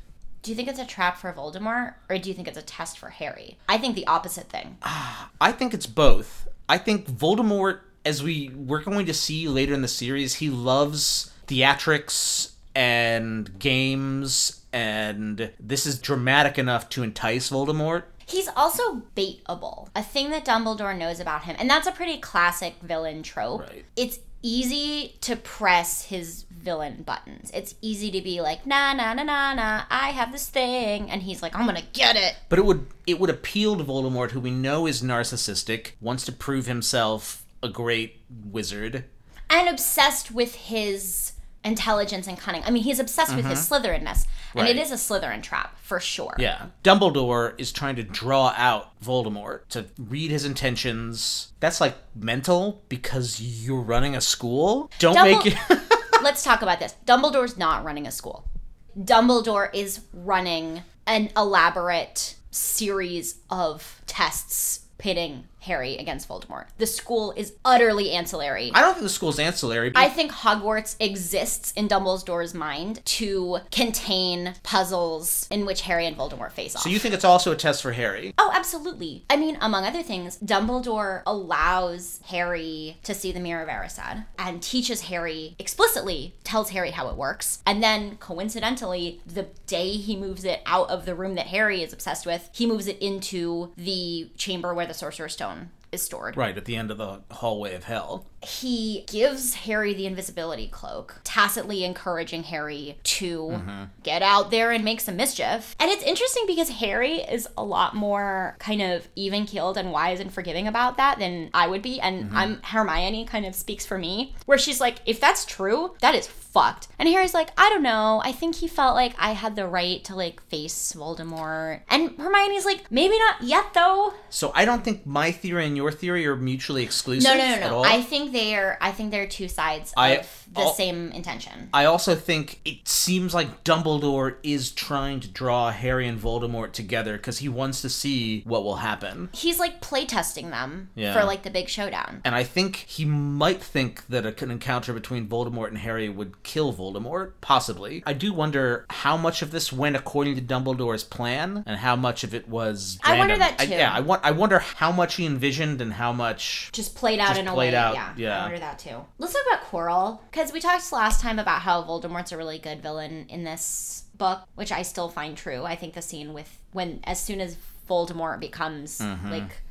[0.47, 2.97] do you think it's a trap for Voldemort or do you think it's a test
[2.97, 3.57] for Harry?
[3.67, 4.77] I think the opposite thing.
[4.81, 6.47] Ah, I think it's both.
[6.69, 11.33] I think Voldemort, as we we're going to see later in the series, he loves
[11.47, 18.03] theatrics and games, and this is dramatic enough to entice Voldemort.
[18.27, 19.87] He's also baitable.
[19.95, 23.61] A thing that Dumbledore knows about him, and that's a pretty classic villain trope.
[23.61, 23.85] Right.
[23.95, 27.49] It's easy to press his villain buttons.
[27.55, 31.09] It's easy to be like, nah, nah, nah, nah, nah, I have this thing.
[31.09, 32.35] And he's like, I'm gonna get it.
[32.49, 36.31] But it would it would appeal to Voldemort, who we know is narcissistic, wants to
[36.31, 39.05] prove himself a great wizard.
[39.49, 41.31] And obsessed with his
[41.67, 42.63] intelligence and cunning.
[42.65, 43.85] I mean, he's obsessed with his mm-hmm.
[43.85, 44.25] Slytherinness.
[44.55, 46.33] And it is a Slytherin trap, for sure.
[46.39, 46.67] Yeah.
[46.83, 51.51] Dumbledore is trying to draw out Voldemort to read his intentions.
[51.59, 54.89] That's like mental because you're running a school.
[54.97, 55.57] Don't make it.
[56.23, 56.95] Let's talk about this.
[57.05, 58.49] Dumbledore's not running a school.
[58.97, 66.65] Dumbledore is running an elaborate series of tests pitting Harry against Voldemort.
[66.77, 68.71] The school is utterly ancillary.
[68.73, 69.91] I don't think the school's ancillary.
[69.95, 76.51] I think Hogwarts exists in Dumbledore's mind to contain puzzles in which Harry and Voldemort
[76.51, 76.81] face off.
[76.81, 78.33] so you think it's also a test for Harry?
[78.37, 79.23] Oh, absolutely.
[79.29, 84.61] I mean, among other things, Dumbledore allows Harry to see the Mirror of Erised and
[84.61, 87.61] teaches Harry explicitly, tells Harry how it works.
[87.65, 91.93] And then, coincidentally, the day he moves it out of the room that Harry is
[91.93, 95.56] obsessed with, he moves it into the chamber where the Sorcerer's Stone
[95.91, 96.37] is stored.
[96.37, 98.27] Right at the end of the hallway of hell.
[98.43, 103.83] He gives Harry the invisibility cloak, tacitly encouraging Harry to mm-hmm.
[104.03, 105.75] get out there and make some mischief.
[105.79, 110.19] And it's interesting because Harry is a lot more kind of even keeled and wise
[110.19, 111.99] and forgiving about that than I would be.
[111.99, 112.37] And mm-hmm.
[112.37, 116.27] I'm Hermione kind of speaks for me, where she's like, if that's true, that is
[116.27, 116.87] fucked.
[116.99, 118.21] And Harry's like, I don't know.
[118.23, 121.81] I think he felt like I had the right to like face Voldemort.
[121.89, 124.13] And Hermione's like, maybe not yet though.
[124.29, 127.29] So I don't think my theory and your theory are mutually exclusive.
[127.29, 127.75] No, no, no, no.
[127.77, 127.85] all.
[127.85, 131.69] I think they're I think they're two sides I- of the I'll- same intention.
[131.73, 137.17] I also think it seems like Dumbledore is trying to draw Harry and Voldemort together
[137.17, 139.29] because he wants to see what will happen.
[139.33, 141.13] He's like playtesting them Yeah.
[141.13, 142.21] for like the big showdown.
[142.23, 146.41] And I think he might think that a- an encounter between Voldemort and Harry would
[146.43, 148.03] kill Voldemort, possibly.
[148.05, 152.23] I do wonder how much of this went according to Dumbledore's plan and how much
[152.23, 152.97] of it was.
[153.03, 153.67] I wonder that too.
[153.67, 154.23] yeah, I want.
[154.23, 156.69] I wonder how much he envisioned and how much.
[156.71, 157.77] Just played out Just in a played way.
[157.79, 158.39] out, yeah, yeah.
[158.39, 159.05] I wonder that too.
[159.17, 162.81] Let's talk about Quirrell because we talked last time about how Voldemort's a really good
[162.81, 165.63] villain in this book, which I still find true.
[165.63, 167.57] I think the scene with when as soon as
[167.89, 169.31] Voldemort becomes Mm-hmm.
[169.31, 169.61] like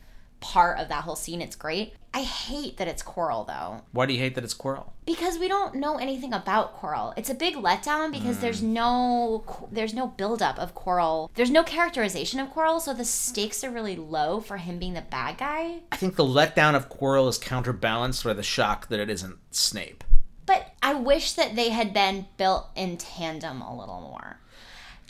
[0.46, 1.94] part of that whole scene, it's great.
[2.14, 3.82] I hate that it's Quirrell though.
[3.92, 4.92] Why do you hate that it's Quirrell?
[5.06, 7.14] because we don't know anything about Quirrell.
[7.16, 8.70] It's a big letdown because there's mm.
[8.70, 11.30] no there's no buildup of Quirrell.
[11.34, 15.02] There's no characterization of Quirrell, so the stakes are really low for him being the
[15.02, 15.82] bad guy.
[15.92, 20.02] I think the letdown of Quirrell is counterbalanced by the shock that it isn't Snape.
[20.44, 24.40] But I wish that they had been built in tandem a little more.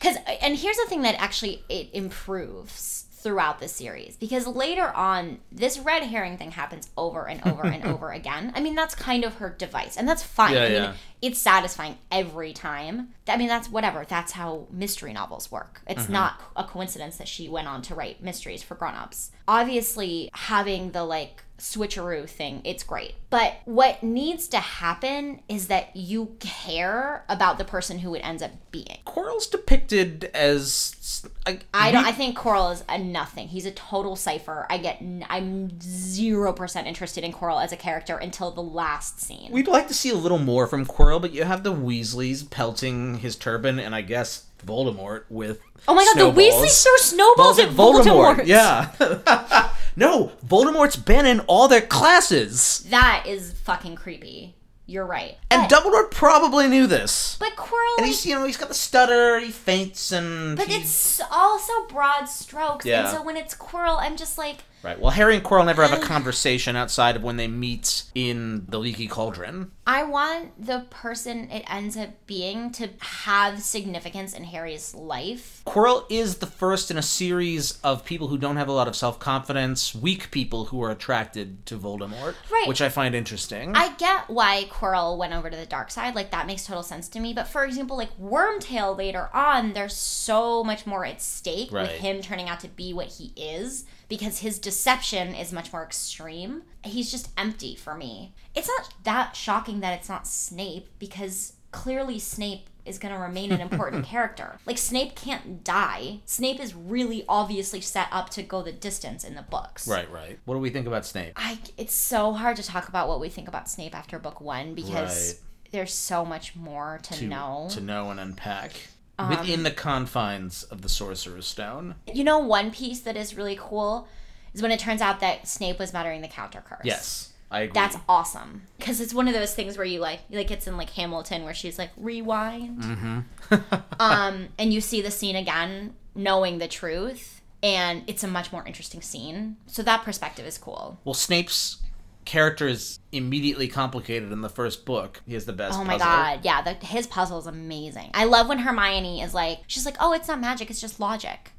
[0.01, 5.39] Cuz and here's the thing that actually it improves throughout the series because later on
[5.51, 8.53] this red herring thing happens over and over and over again.
[8.55, 10.55] I mean that's kind of her device and that's fine.
[10.55, 10.95] Yeah, I mean yeah.
[11.21, 13.09] it's satisfying every time.
[13.27, 14.05] I mean that's whatever.
[14.09, 15.83] That's how mystery novels work.
[15.89, 16.13] It's Mm-hmm.
[16.13, 19.33] not a coincidence that she went on to write mysteries for grown-ups.
[19.49, 23.15] Obviously having the like switcheroo thing, it's great.
[23.31, 28.43] But what needs to happen is that you care about the person who it ends
[28.43, 28.99] up being.
[29.07, 31.27] Quirrell's depicted as.
[31.47, 32.05] I, I don't.
[32.05, 33.49] I think Quirrell is a nothing.
[33.49, 34.67] He's a total cipher.
[34.69, 35.03] I get.
[35.29, 39.51] I'm zero percent interested in Quirrell as a character until the last scene.
[39.51, 43.19] We'd like to see a little more from Quirrell, but you have the Weasleys pelting
[43.19, 45.61] his turban, and I guess Voldemort with.
[45.89, 46.35] Oh my god, snowballs.
[46.37, 48.47] the Weasleys throw snowballs at Voldemort.
[48.47, 49.71] Yeah.
[49.97, 52.87] no, Voldemort's been in all their classes.
[52.91, 54.55] that is fucking creepy.
[54.89, 55.37] You're right.
[55.51, 57.37] And but, Dumbledore probably knew this.
[57.41, 60.57] but Quirrell, And he's, you know, he's got the stutter, he faints, and.
[60.57, 62.87] but he's- it's also broad strokes.
[62.87, 63.01] Yeah.
[63.09, 65.01] And so when it's Quirrell, I'm just like, Right.
[65.01, 68.79] Well, Harry and Quirrell never have a conversation outside of when they meet in the
[68.79, 69.73] Leaky Cauldron.
[69.85, 75.63] I want the person it ends up being to have significance in Harry's life.
[75.67, 78.95] Quirrell is the first in a series of people who don't have a lot of
[78.95, 82.69] self confidence, weak people who are attracted to Voldemort, Right.
[82.69, 83.75] which I find interesting.
[83.75, 86.15] I get why Quirrell went over to the dark side.
[86.15, 87.35] Like that makes total sense to me.
[87.35, 91.83] But for example, like Wormtail later on, there's so much more at stake Right.
[91.91, 95.83] with him turning out to be what he is because his deception is much more
[95.83, 96.63] extreme.
[96.85, 98.33] He's just empty for me.
[98.55, 103.51] It's not that shocking that it's not Snape because clearly Snape is going to remain
[103.51, 104.59] an important character.
[104.65, 106.21] Like Snape can't die.
[106.25, 109.89] Snape is really obviously set up to go the distance in the books.
[109.89, 110.39] right, right.
[110.45, 111.33] What do we think about Snape?
[111.35, 114.75] I it's so hard to talk about what we think about Snape after book one
[114.75, 115.41] because Right.
[115.73, 117.67] there's so much more to, To know.
[117.73, 118.75] to know and unpack
[119.19, 121.95] Um, within the confines of the Sorcerer's Stone.
[122.13, 124.09] you know, one piece that is really cool
[124.53, 126.81] is when it turns out that Snape was muttering the counter curse.
[126.85, 127.33] Yes.
[127.51, 127.75] I agree.
[127.75, 130.91] That's awesome because it's one of those things where you like, like it's in like
[130.91, 132.85] Hamilton where she's like rewind,
[134.01, 138.67] um, and you see the scene again, knowing the truth, and it's a much more
[138.67, 139.57] interesting scene.
[139.67, 140.99] So that perspective is cool.
[141.05, 141.79] well, Snape's
[142.27, 145.23] character is immediately complicated in the first book.
[145.27, 146.07] He has the best Oh my puzzle.
[146.07, 148.11] god, yeah, the, his puzzle is amazing.
[148.13, 151.53] I love when Hermione is like, she's like, oh, it's not magic, it's just logic.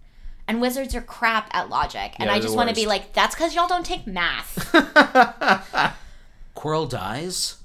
[0.48, 2.14] And wizards are crap at logic.
[2.20, 4.72] And Yeah, I just want to be like, that's because y'all don't take math.
[6.56, 7.58] Quirrell dies.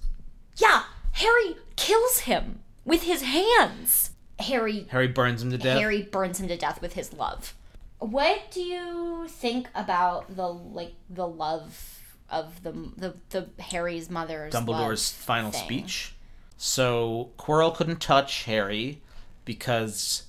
[0.56, 4.10] yeah, Harry kills him with his hands.
[4.38, 5.78] Harry Harry burns him to death.
[5.78, 7.54] Harry burns him to death with his love.
[7.98, 11.91] What do you think about the like the love
[12.32, 15.64] of the the, the Harry's mother's Dumbledore's final thing?
[15.64, 16.14] speech.
[16.56, 19.00] So Quirrell couldn't touch Harry
[19.44, 20.24] because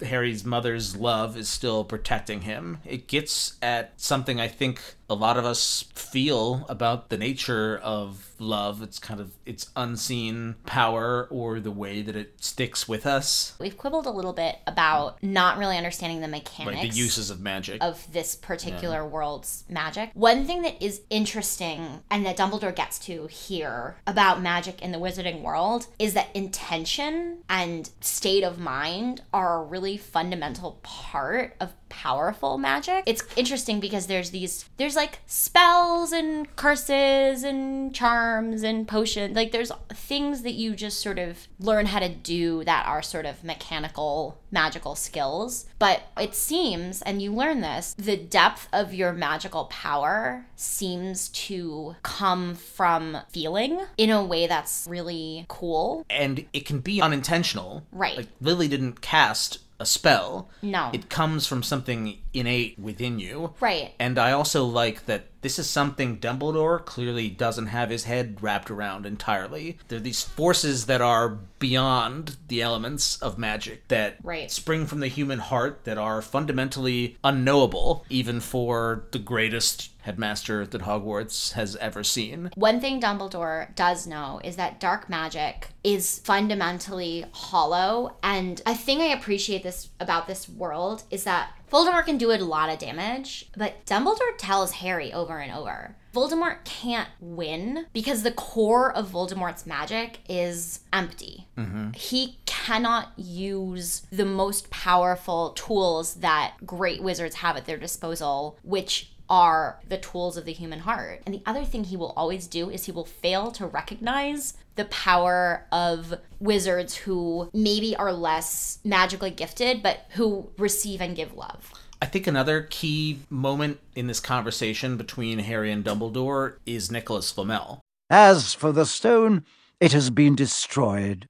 [0.00, 2.78] Harry's mother's love is still protecting him.
[2.84, 8.30] It gets at something I think a lot of us feel about the nature of
[8.40, 8.82] love.
[8.82, 13.76] It's kind of its unseen power or the way that it sticks with us, We've
[13.76, 17.82] quibbled a little bit about not really understanding the mechanics the uses of magic.
[17.82, 20.10] of this particular world's magic.
[20.14, 24.98] One thing that is interesting and that Dumbledore gets to here about magic in the
[24.98, 31.72] wizarding world is that intention and state of mind are a really fundamental part of
[31.88, 33.04] powerful magic.
[33.06, 39.34] It's interesting because there's these there's like spells and curses and charms and potions.
[39.36, 43.26] Like there's things that you just sort of learn how to do that are sort
[43.26, 45.66] of mechanical magical skills.
[45.78, 51.96] But it seems and you learn this, the depth of your magical power seems to
[52.02, 56.04] come from feeling in a way that's really cool.
[56.08, 57.84] and it can be unintentional.
[57.92, 58.16] Right.
[58.16, 60.50] Like Lily didn't cast a spell.
[60.62, 60.90] No.
[60.92, 63.54] It comes from something innate within you.
[63.60, 63.94] Right.
[63.98, 68.68] And I also like that this is something Dumbledore clearly doesn't have his head wrapped
[68.68, 69.78] around entirely.
[69.86, 74.50] There are these forces that are beyond the elements of magic that Right.
[74.50, 80.82] spring from the human heart that are fundamentally unknowable, even for the greatest headmaster that
[80.82, 82.50] Hogwarts has ever seen.
[82.56, 88.16] One thing Dumbledore does know is that dark magic is fundamentally hollow.
[88.22, 92.38] And a thing I appreciate this about this world is that Voldemort can do a
[92.38, 95.96] lot of damage, but Dumbledore tells Harry over and over.
[96.14, 101.46] Voldemort can't win because the core of Voldemort's magic is empty.
[101.58, 101.92] Mm-hmm.
[101.92, 109.10] He cannot use the most powerful tools that great wizards have at their disposal, which
[109.28, 111.22] are the tools of the human heart.
[111.26, 114.84] And the other thing he will always do is he will fail to recognize the
[114.86, 121.72] power of wizards who maybe are less magically gifted, but who receive and give love.
[122.00, 127.80] I think another key moment in this conversation between Harry and Dumbledore is Nicholas Flamel.
[128.10, 129.44] As for the stone,
[129.80, 131.26] it has been destroyed.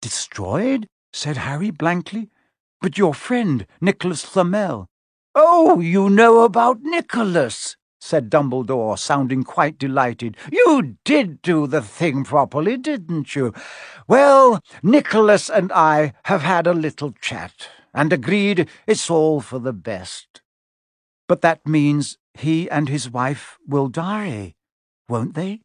[0.00, 0.86] Destroyed?
[1.12, 2.30] said Harry blankly.
[2.80, 4.86] But your friend, Nicholas Flamel.
[5.38, 10.34] Oh, you know about Nicholas, said Dumbledore, sounding quite delighted.
[10.50, 13.52] You did do the thing properly, didn't you?
[14.08, 19.74] Well, Nicholas and I have had a little chat, and agreed it's all for the
[19.74, 20.40] best.
[21.28, 24.54] But that means he and his wife will die,
[25.06, 25.60] won't they?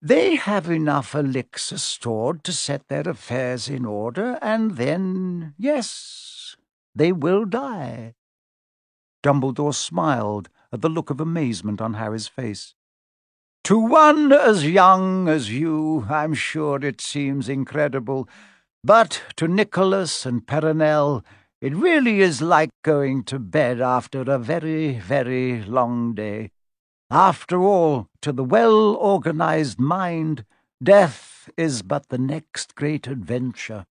[0.00, 6.54] They have enough elixir stored to set their affairs in order, and then, yes,
[6.94, 8.14] they will die.
[9.24, 12.74] Dumbledore smiled at the look of amazement on Harry's face.
[13.64, 18.28] To one as young as you, I'm sure it seems incredible,
[18.84, 21.24] but to Nicholas and Perenelle,
[21.62, 26.50] it really is like going to bed after a very, very long day.
[27.10, 30.44] After all, to the well organized mind,
[30.82, 33.86] death is but the next great adventure.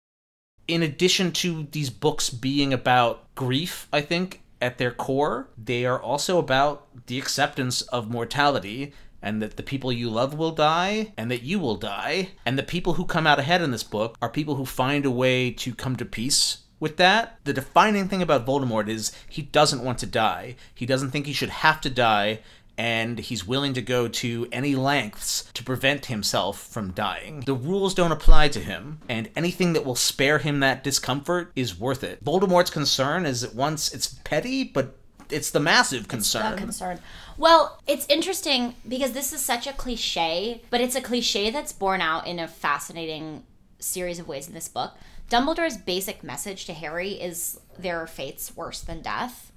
[0.67, 6.02] in addition to these books being about grief, I think, at their core, they are
[6.02, 11.30] also about the acceptance of mortality and that the people you love will die and
[11.30, 12.30] that you will die.
[12.45, 15.12] And the people who come out ahead in this book are people who find a
[15.12, 17.39] way to come to peace with that.
[17.43, 20.55] The defining thing about Voldemort is he doesn't want to die.
[20.74, 22.39] He doesn't think he should have to die.
[22.78, 27.41] And he's willing to go to any lengths to prevent himself from dying.
[27.41, 31.80] The rules don't apply to him, and anything that will spare him that discomfort is
[31.80, 32.24] worth it.
[32.24, 34.95] Voldemort's concern is at once it's petty, but
[35.30, 36.43] it's the massive concern.
[36.43, 36.99] Not concerned.
[37.38, 42.01] Well, it's interesting because this is such a cliche, but it's a cliche that's borne
[42.01, 43.43] out in a fascinating
[43.80, 44.93] series of ways in this book.
[45.30, 49.51] Dumbledore's basic message to Harry is there are fates worse than death.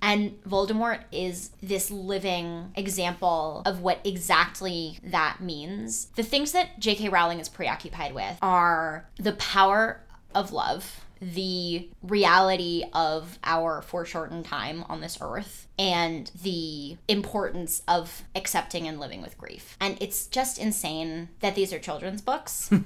[0.00, 6.06] And Voldemort is this living example of what exactly that means.
[6.14, 7.08] The things that J.K.
[7.08, 10.00] Rowling is preoccupied with are the power
[10.34, 18.22] of love, the reality of our foreshortened time on this earth, and the importance of
[18.34, 19.76] accepting and living with grief.
[19.80, 22.70] And it's just insane that these are children's books.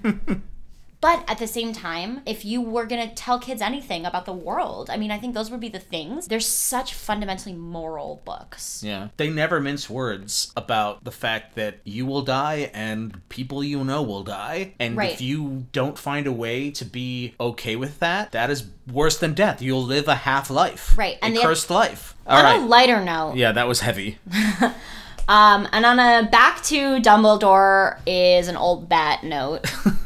[1.03, 4.33] But at the same time, if you were going to tell kids anything about the
[4.33, 6.29] world, I mean, I think those would be the things.
[6.29, 8.83] They're such fundamentally moral books.
[8.85, 9.09] Yeah.
[9.17, 14.01] They never mince words about the fact that you will die and people you know
[14.03, 14.75] will die.
[14.79, 15.13] And Right.
[15.13, 19.35] if you don't find a way to be okay with that, that is worse than
[19.35, 19.61] death.
[19.61, 20.97] You'll live a half life.
[20.97, 22.15] Right, and the- cursed life.
[22.29, 22.61] All on right.
[22.63, 24.19] a lighter note, yeah, that was heavy.
[25.33, 29.63] um, and on a back to Dumbledore is an old bat note.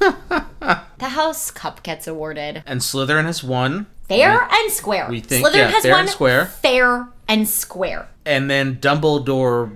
[0.98, 3.86] the House Cup gets awarded And Slytherin has won.
[4.08, 5.08] fair and square.
[5.10, 6.46] we think, Slytherin yeah, has fair won and square.
[6.46, 8.08] fair and square.
[8.24, 9.72] And then Dumbledore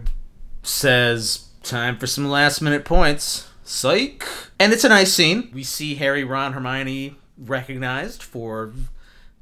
[0.63, 3.49] says, Time for some last minute points.
[3.65, 4.25] Psych.
[4.61, 5.51] And it's a nice scene.
[5.53, 8.73] We see Harry, Ron, Hermione recognized for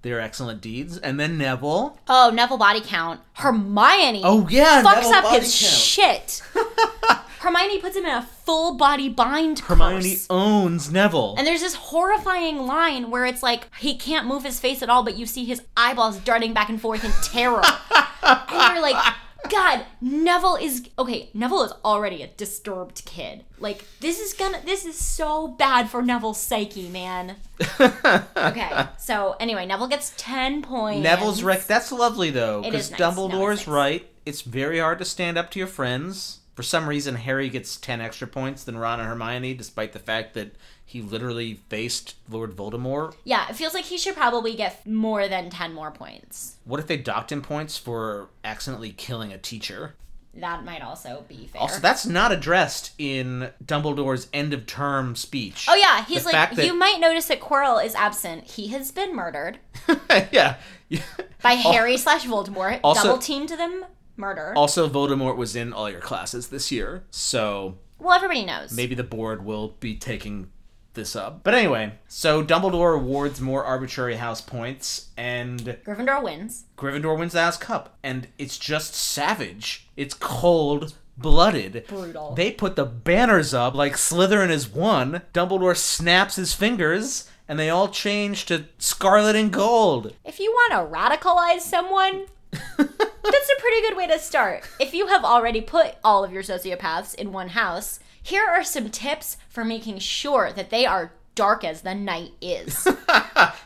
[0.02, 0.98] their excellent deeds.
[0.98, 1.98] And then Neville.
[2.08, 3.20] Oh, Neville body count.
[3.34, 4.22] Hermione.
[4.24, 5.72] Oh, yeah, fucks Neville up his count.
[5.74, 6.42] shit.
[7.40, 10.26] Hermione puts him in a full body bind Hermione curse.
[10.28, 11.36] owns Neville.
[11.38, 15.04] And there's this horrifying line where it's like he can't move his face at all,
[15.04, 17.62] but you see his eyeballs darting back and forth in terror.
[18.22, 19.14] and you're like,
[19.50, 21.30] God, Neville is okay.
[21.34, 23.44] Neville is already a disturbed kid.
[23.58, 27.36] Like this is gonna, this is so bad for Neville's psyche, man.
[27.80, 31.02] okay, so anyway, Neville gets ten points.
[31.02, 31.66] Neville's wreck.
[31.66, 33.00] That's lovely though, because nice.
[33.00, 33.68] Dumbledore's nice.
[33.68, 34.08] right.
[34.26, 36.40] It's very hard to stand up to your friends.
[36.54, 40.34] For some reason, Harry gets ten extra points than Ron and Hermione, despite the fact
[40.34, 40.56] that
[40.88, 43.14] he literally faced Lord Voldemort.
[43.22, 46.56] Yeah, it feels like he should probably get more than ten more points.
[46.64, 49.96] What if they docked him points for accidentally killing a teacher?
[50.32, 51.60] That might also be fair.
[51.60, 55.66] Also, that's not addressed in Dumbledore's end of term speech.
[55.68, 58.44] Oh yeah, he's The like you might notice that Quirrell is absent.
[58.44, 59.58] He has been murdered
[60.32, 60.56] yeah.
[61.42, 62.80] by Harry slash Voldemort.
[62.82, 63.84] Also- double teamed them,
[64.16, 64.54] murder.
[64.56, 68.72] Also, Voldemort was in all your classes this year, so well, everybody knows.
[68.72, 70.50] maybe the board will be taking
[70.98, 71.42] this up.
[71.42, 76.64] But anyway, so Dumbledore awards more arbitrary house points, and Gryffindor wins.
[76.76, 79.88] Gryffindor wins the House Cup, and it's just savage.
[79.96, 81.84] It's cold blooded.
[81.88, 82.34] Brutal.
[82.34, 85.22] They put the banners up like Slytherin has won.
[85.32, 90.14] Dumbledore snaps his fingers, and they all change to scarlet and gold.
[90.24, 94.64] If you want to radicalize someone, that's a pretty good way to start.
[94.78, 98.90] If you have already put all of your sociopaths in one house, here are some
[98.90, 102.86] tips for making sure that they are dark as the night is.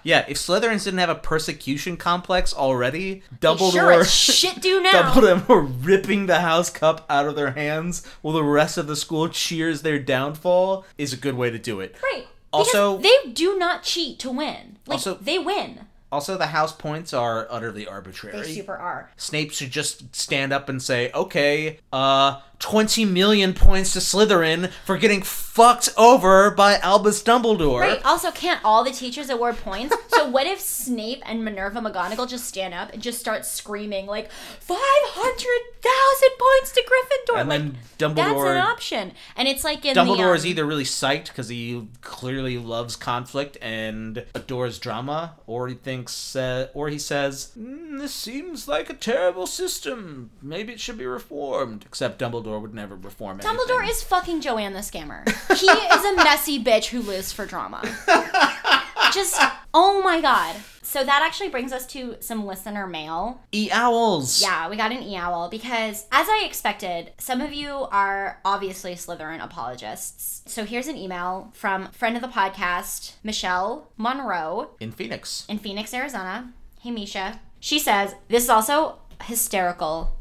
[0.05, 5.13] Yeah, if Slytherins didn't have a persecution complex already, They sure as shit do now.
[5.13, 9.29] Dumbledore ripping the house cup out of their hands while the rest of the school
[9.29, 11.95] cheers their downfall is a good way to do it.
[12.03, 12.27] Right.
[12.53, 14.79] Also- because they do not cheat to win.
[14.87, 15.87] Like Also- they win.
[16.11, 18.39] Also, the house points are utterly arbitrary.
[18.43, 19.11] They super are.
[19.17, 24.97] Snape should just stand up and say, "Okay, uh, 20 million points to Slytherin for
[24.97, 28.05] getting fucked over by Albus Dumbledore." Right.
[28.05, 29.95] Also, can't all the teachers award points?
[30.09, 34.31] so what if Snape and Minerva McGonagall just stand up and just start screaming like
[34.31, 37.41] five hundred thousand points to Gryffindor?
[37.41, 37.61] And like,
[37.99, 39.13] then that's an option.
[39.37, 42.95] And it's like in Dumbledore the, um, is either really psyched because he clearly loves
[42.97, 48.89] conflict and adores drama, or he thinks, uh, or he says, "Mm, "This seems like
[48.89, 50.31] a terrible system.
[50.41, 53.57] Maybe it should be reformed." Except Dumbledore would never reform anything.
[53.57, 55.27] Dumbledore is fucking Joanne the scammer.
[55.57, 57.81] He is a messy bitch who lives for drama.
[59.13, 59.41] Just
[59.75, 60.57] oh my god.
[60.83, 63.41] So that actually brings us to some listener mail.
[63.53, 64.43] e owls.
[64.43, 69.43] Yeah, we got an e-owl because, as I expected, some of you are obviously Slytherin
[69.43, 70.43] apologists.
[70.53, 75.47] So here's an email from friend of the podcast, Michelle Monroe in Phoenix.
[75.49, 76.53] in Phoenix, Arizona.
[76.81, 77.41] Hey, Misha.
[77.59, 80.15] She says, This is also a hysterical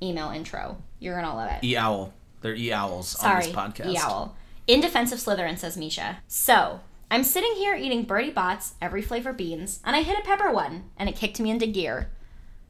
[0.00, 0.76] email intro.
[1.04, 1.62] You're to love it.
[1.62, 2.14] E owl.
[2.40, 3.92] They're e owls on Sorry, this podcast.
[3.92, 4.34] E-owl.
[4.66, 6.20] In defense of Slytherin, says Misha.
[6.26, 6.80] So,
[7.10, 10.84] I'm sitting here eating Bertie Bott's, every flavor beans, and I hit a pepper one,
[10.96, 12.08] and it kicked me into gear.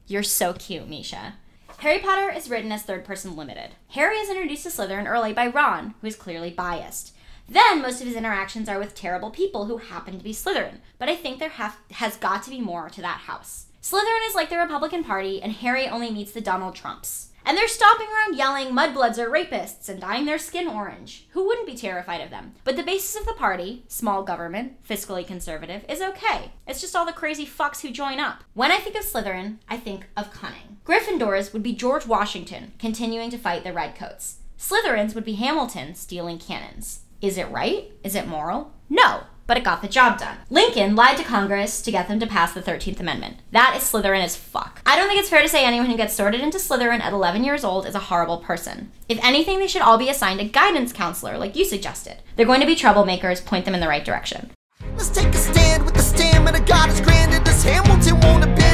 [0.05, 1.35] You're so cute, Misha.
[1.77, 3.69] Harry Potter is written as third person limited.
[3.91, 7.15] Harry is introduced to Slytherin early by Ron, who is clearly biased.
[7.47, 11.07] Then most of his interactions are with terrible people who happen to be Slytherin, but
[11.07, 13.67] I think there have, has got to be more to that house.
[13.81, 17.29] Slytherin is like the Republican Party, and Harry only meets the Donald Trumps.
[17.45, 21.27] And they're stomping around yelling mudbloods are rapists and dyeing their skin orange.
[21.31, 22.53] Who wouldn't be terrified of them?
[22.63, 26.53] But the basis of the party, small government, fiscally conservative, is okay.
[26.65, 28.43] It's just all the crazy fucks who join up.
[28.55, 30.77] When I think of Slytherin, I think of cunning.
[30.85, 34.37] Gryffindors would be George Washington continuing to fight the Redcoats.
[34.57, 37.01] Slytherins would be Hamilton stealing cannons.
[37.21, 37.91] Is it right?
[38.03, 38.73] Is it moral?
[38.89, 40.37] No, but it got the job done.
[40.49, 43.37] Lincoln lied to Congress to get them to pass the 13th Amendment.
[43.51, 44.81] That is Slytherin as fuck.
[44.85, 47.43] I don't think it's fair to say anyone who gets sorted into Slytherin at 11
[47.43, 48.91] years old is a horrible person.
[49.09, 52.17] If anything, they should all be assigned a guidance counselor, like you suggested.
[52.35, 54.51] They're going to be troublemakers, point them in the right direction.
[54.93, 57.45] Let's take a stand with the stamina God is granted.
[57.45, 58.64] This Hamilton won't ship,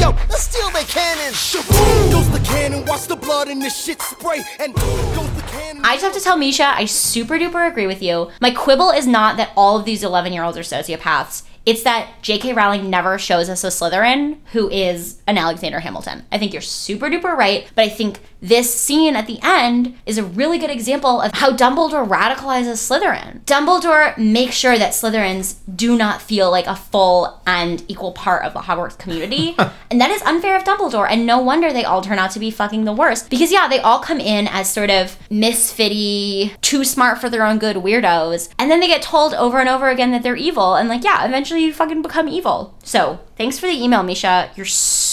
[0.00, 0.10] yo.
[0.28, 0.84] Let's steal their.
[0.84, 2.12] Shaboom!
[2.12, 5.84] Goes the cannon, watch the blood shit spray, and goes the cannon.
[5.84, 8.30] I just have to tell Misha, I super duper agree with you.
[8.40, 11.42] My quibble is not that all of these 11 year olds are sociopaths.
[11.66, 12.52] It's that J.K.
[12.52, 16.24] Rowling never shows us a Slytherin who is an Alexander Hamilton.
[16.30, 20.18] I think you're super duper right, but I think this scene at the end is
[20.18, 23.40] a really good example of how Dumbledore radicalizes Slytherin.
[23.44, 28.52] Dumbledore makes sure that Slytherins do not feel like a full and equal part of
[28.52, 29.54] the Hogwarts community.
[29.90, 32.50] and that is unfair of Dumbledore, and no wonder they all turn out to be
[32.50, 33.30] fucking the worst.
[33.30, 37.58] Because, yeah, they all come in as sort of misfitty, too smart for their own
[37.58, 40.88] good weirdos, and then they get told over and over again that they're evil, and
[40.88, 42.76] like, yeah, eventually you fucking become evil.
[42.82, 44.50] So, thanks for the email, Misha.
[44.56, 44.66] You're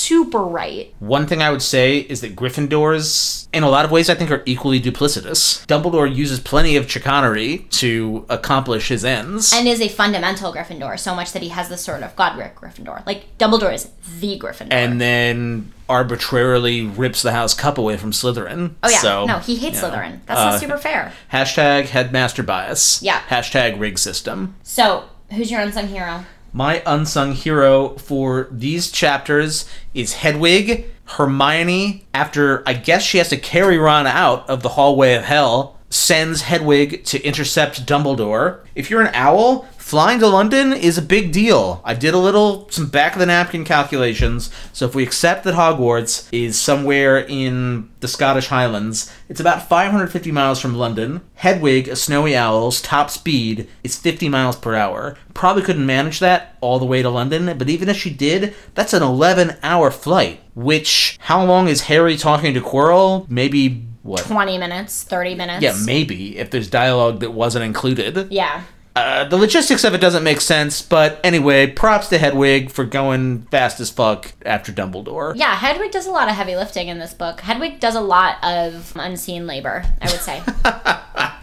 [0.03, 0.93] super right.
[0.99, 4.31] One thing I would say is that Gryffindors, in a lot of ways, I think
[4.31, 5.65] are equally duplicitous.
[5.67, 9.53] Dumbledore uses plenty of chicanery to accomplish his ends.
[9.53, 13.05] and is a fundamental Gryffindor, so much that he has the sword of Godric Gryffindor.
[13.05, 13.89] Like Dumbledore is
[14.19, 14.73] the Gryffindor.
[14.73, 18.73] and then arbitrarily rips the house cup away from Slytherin.
[18.83, 19.93] oh yeah, So, no, he hates you know.
[19.95, 20.19] Slytherin.
[20.25, 21.13] That's Uh, not super fair.
[21.31, 23.01] Hashtag headmaster bias.
[23.01, 23.19] Yeah.
[23.29, 24.55] Hashtag rig system.
[24.63, 26.25] So, who's your unsung hero?
[26.55, 30.85] My unsung hero for these chapters is Hedwig.
[31.05, 35.79] Hermione, after I guess she has to carry Ron out of the hallway of hell,
[35.89, 38.59] sends Hedwig to intercept Dumbledore.
[38.75, 41.81] If you're an owl, flying to London is a big deal.
[41.83, 44.49] I did a little some back of the napkin calculations.
[44.71, 50.31] So if we accept that Hogwarts is somewhere in the Scottish Highlands, it's about 550
[50.31, 51.21] miles from London.
[51.35, 55.17] Hedwig, a snowy owl's top speed is 50 miles per hour.
[55.33, 58.93] Probably couldn't manage that all the way to London, but even if she did, that's
[58.93, 60.39] an 11 hour flight.
[60.55, 63.29] Which, how long is Harry talking to Quirrell?
[63.29, 64.21] Maybe, what?
[64.21, 65.61] 20 minutes, 30 minutes.
[65.61, 68.31] Yeah, maybe, if there's dialogue that wasn't included.
[68.31, 68.63] Yeah.
[68.95, 73.41] Uh, the logistics of it doesn't make sense, but anyway, props to Hedwig for going
[73.43, 75.33] fast as fuck after Dumbledore.
[75.35, 77.41] Yeah, Hedwig does a lot of heavy lifting in this book.
[77.41, 80.43] Hedwig does a lot of unseen labor, I would say.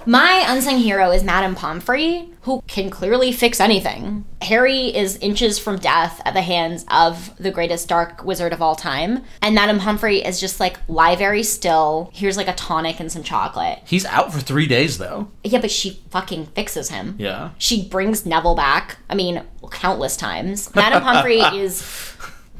[0.06, 4.24] My unsung hero is Madame Pomfrey, who can clearly fix anything.
[4.40, 8.74] Harry is inches from death at the hands of the greatest dark wizard of all
[8.74, 12.10] time, and Madame Pomfrey is just like, lie very still.
[12.14, 13.80] Here's like a tonic and some chocolate.
[13.84, 15.30] He's out for three days, though.
[15.44, 17.16] Yeah, but she fucking fixes him.
[17.18, 17.50] Yeah.
[17.58, 18.96] She brings Neville back.
[19.10, 20.74] I mean, countless times.
[20.74, 21.82] Madame Pomfrey is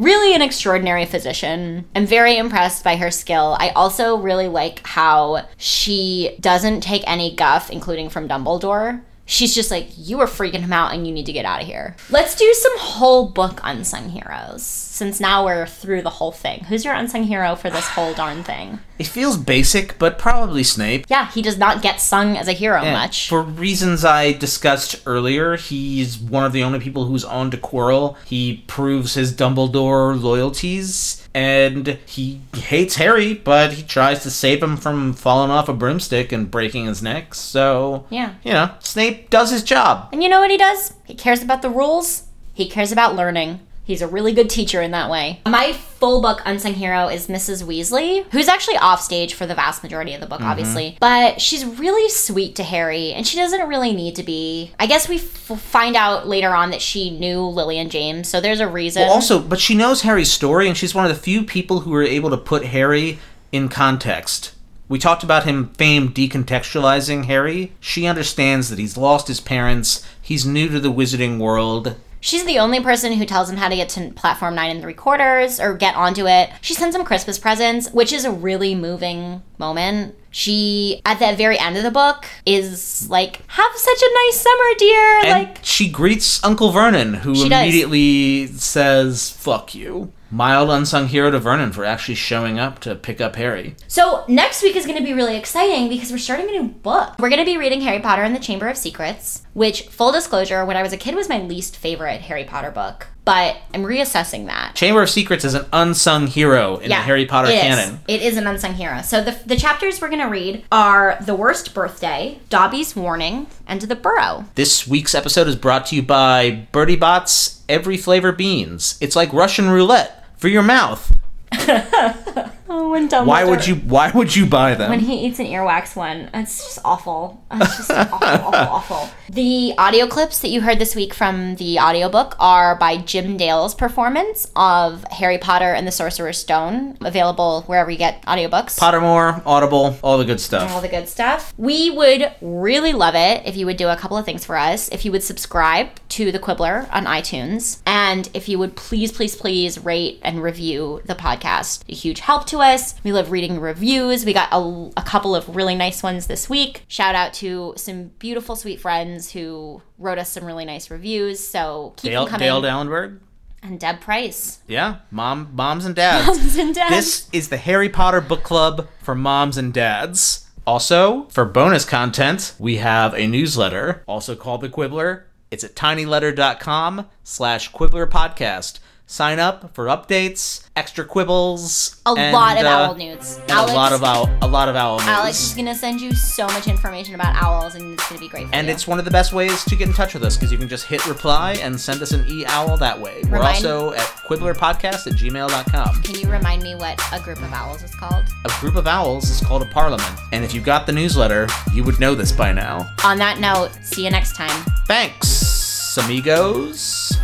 [0.01, 1.87] really an extraordinary physician.
[1.95, 3.57] I'm very impressed by her skill.
[3.61, 9.03] I also really like how she doesn't take any guff, including from Dumbledore.
[9.31, 11.67] She's just like, you are freaking him out and you need to get out of
[11.69, 11.95] here.
[12.11, 16.65] Let's do some whole book unsung heroes, since now we're through the whole thing.
[16.65, 18.81] Who's your unsung hero for this whole darn thing?
[18.99, 21.07] It feels basic, but probably Snape.
[21.09, 23.29] Yeah, he does not get sung as a hero Yeah, much.
[23.29, 28.17] For reasons I discussed earlier, he's one of the only people who's on to Quirrell.
[28.27, 34.77] He proves his Dumbledore loyalties, and he hates Harry, but he tries to save him
[34.77, 37.35] from falling off a broomstick and breaking his neck.
[37.35, 38.35] So, Yeah.
[38.43, 40.09] you know, Snape does his job.
[40.13, 40.95] And you know what he does?
[41.05, 42.25] He cares about the rules.
[42.55, 43.61] He cares about learning.
[43.91, 45.41] He's a really good teacher in that way.
[45.47, 47.65] My full book unsung hero is Mrs.
[47.65, 50.49] Weasley, who's actually off stage for the vast majority of the book, mm-hmm.
[50.49, 50.97] obviously.
[51.01, 54.71] But she's really sweet to Harry, and she doesn't really need to be.
[54.79, 55.25] I guess we f-
[55.59, 59.03] find out later on that she knew Lily and James, so there's a reason.
[59.09, 62.05] Also, but she knows Harry's story, and she's one of the few people who are
[62.05, 63.19] able to put Harry
[63.51, 64.55] in context.
[64.89, 67.73] We talked about him fame decontextualizing Harry.
[67.81, 71.97] She understands that he's lost his parents, he's new to the wizarding world.
[72.21, 74.93] She's the only person who tells him how to get to platform nine and three
[74.95, 76.51] quarters or get onto it.
[76.61, 80.15] She sends him Christmas presents, which is a really moving moment.
[80.31, 84.65] She, at the very end of the book, is like, Have such a nice summer,
[84.79, 85.19] dear.
[85.25, 87.63] And like, she greets Uncle Vernon, who She does.
[87.63, 90.13] immediately says, fuck you.
[90.31, 93.75] Mild unsung hero to Vernon for actually showing up to pick up Harry.
[93.89, 97.17] So next week is going to be really exciting because we're starting a new book.
[97.19, 100.65] We're going to be reading Harry Potter and the Chamber of Secrets, which, full disclosure,
[100.65, 103.09] when I was a kid was my least favorite Harry Potter book.
[103.25, 104.75] but I'm reassessing that.
[104.75, 107.61] Chamber of Secrets is an unsung hero in the Harry Potter it is.
[107.61, 108.01] canon.
[108.09, 109.03] It is an unsung hero.
[109.03, 113.83] So the, the chapters we're going to read are The Worst Birthday, Dobby's Warning, and
[113.83, 114.47] The Burrow.
[114.55, 118.97] This week's episode is brought to you by Bertie Bott's Every Flavor Beans.
[119.01, 121.17] It's like Russian roulette for your mouth.
[122.73, 124.91] Oh, when Dumbledore, Why would you why would you buy them?
[124.91, 127.45] When he eats an earwax one, it's just awful.
[127.51, 129.09] It's just awful, awful, awful.
[129.29, 133.75] The audio clips that you heard this week from the audiobook are by Jim Dale's
[133.75, 138.79] performance of Harry Potter and the Sorcerer's Stone, available wherever you get audiobooks.
[138.79, 140.71] Pottermore, Audible, all the good stuff.
[140.71, 141.53] all the good stuff.
[141.57, 144.89] We would really love it if you would do a couple of things for us.
[144.91, 149.35] If you would subscribe to The Quibbler on iTunes, and if you would please, please,
[149.35, 151.83] please rate and review the podcast.
[151.89, 152.95] A huge help to us.
[153.03, 154.25] We love reading reviews.
[154.25, 156.85] We got a, a couple of really nice ones this week.
[156.87, 161.45] Shout out to some beautiful, sweet friends who wrote us some really nice reviews.
[161.45, 162.47] So keep Dale, them coming.
[162.47, 163.19] Dale Dallenberg.
[163.61, 164.61] and Deb Price.
[164.69, 166.29] Yeah, mom, moms and dads.
[166.29, 166.95] Moms and dads.
[166.95, 170.47] This is the Harry Potter book club for moms and dads.
[170.65, 175.27] Also, for bonus content, we have a newsletter, also called The Quibbler.
[175.51, 178.79] It's at tinyletter.com slash quibbler podcast.
[179.11, 183.41] Sign up for updates, extra quibbles, A and, lot of uh, owl nudes.
[183.49, 185.09] and a lot of owl, a lot of owl news.
[185.09, 188.47] Alex is gonna send you so much information about owls, and it's gonna be great
[188.47, 188.73] for And you.
[188.73, 190.69] it's one of the best ways to get in touch with us because you can
[190.69, 193.21] just hit reply and send us an e-owl that way.
[193.29, 196.03] We're also at quibblerpodcast at gmail.com.
[196.03, 198.27] Can you remind me what a group of owls is called?
[198.45, 200.09] A group of owls is called a parliament.
[200.31, 202.89] And if you got the newsletter, you would know this by now.
[203.05, 204.65] On that note, see you next time.
[204.87, 207.19] Thanks, amigos.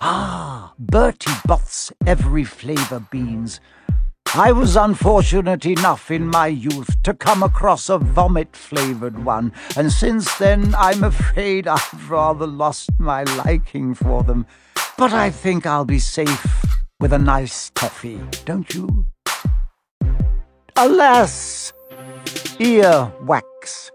[0.00, 3.60] Ah, Bertie Bott's every flavor beans.
[4.34, 9.90] I was unfortunate enough in my youth to come across a vomit flavored one, and
[9.90, 14.46] since then I'm afraid I've rather lost my liking for them.
[14.96, 16.46] But I think I'll be safe
[17.00, 19.06] with a nice toffee, don't you?
[20.76, 21.72] Alas,
[22.60, 23.90] ear wax.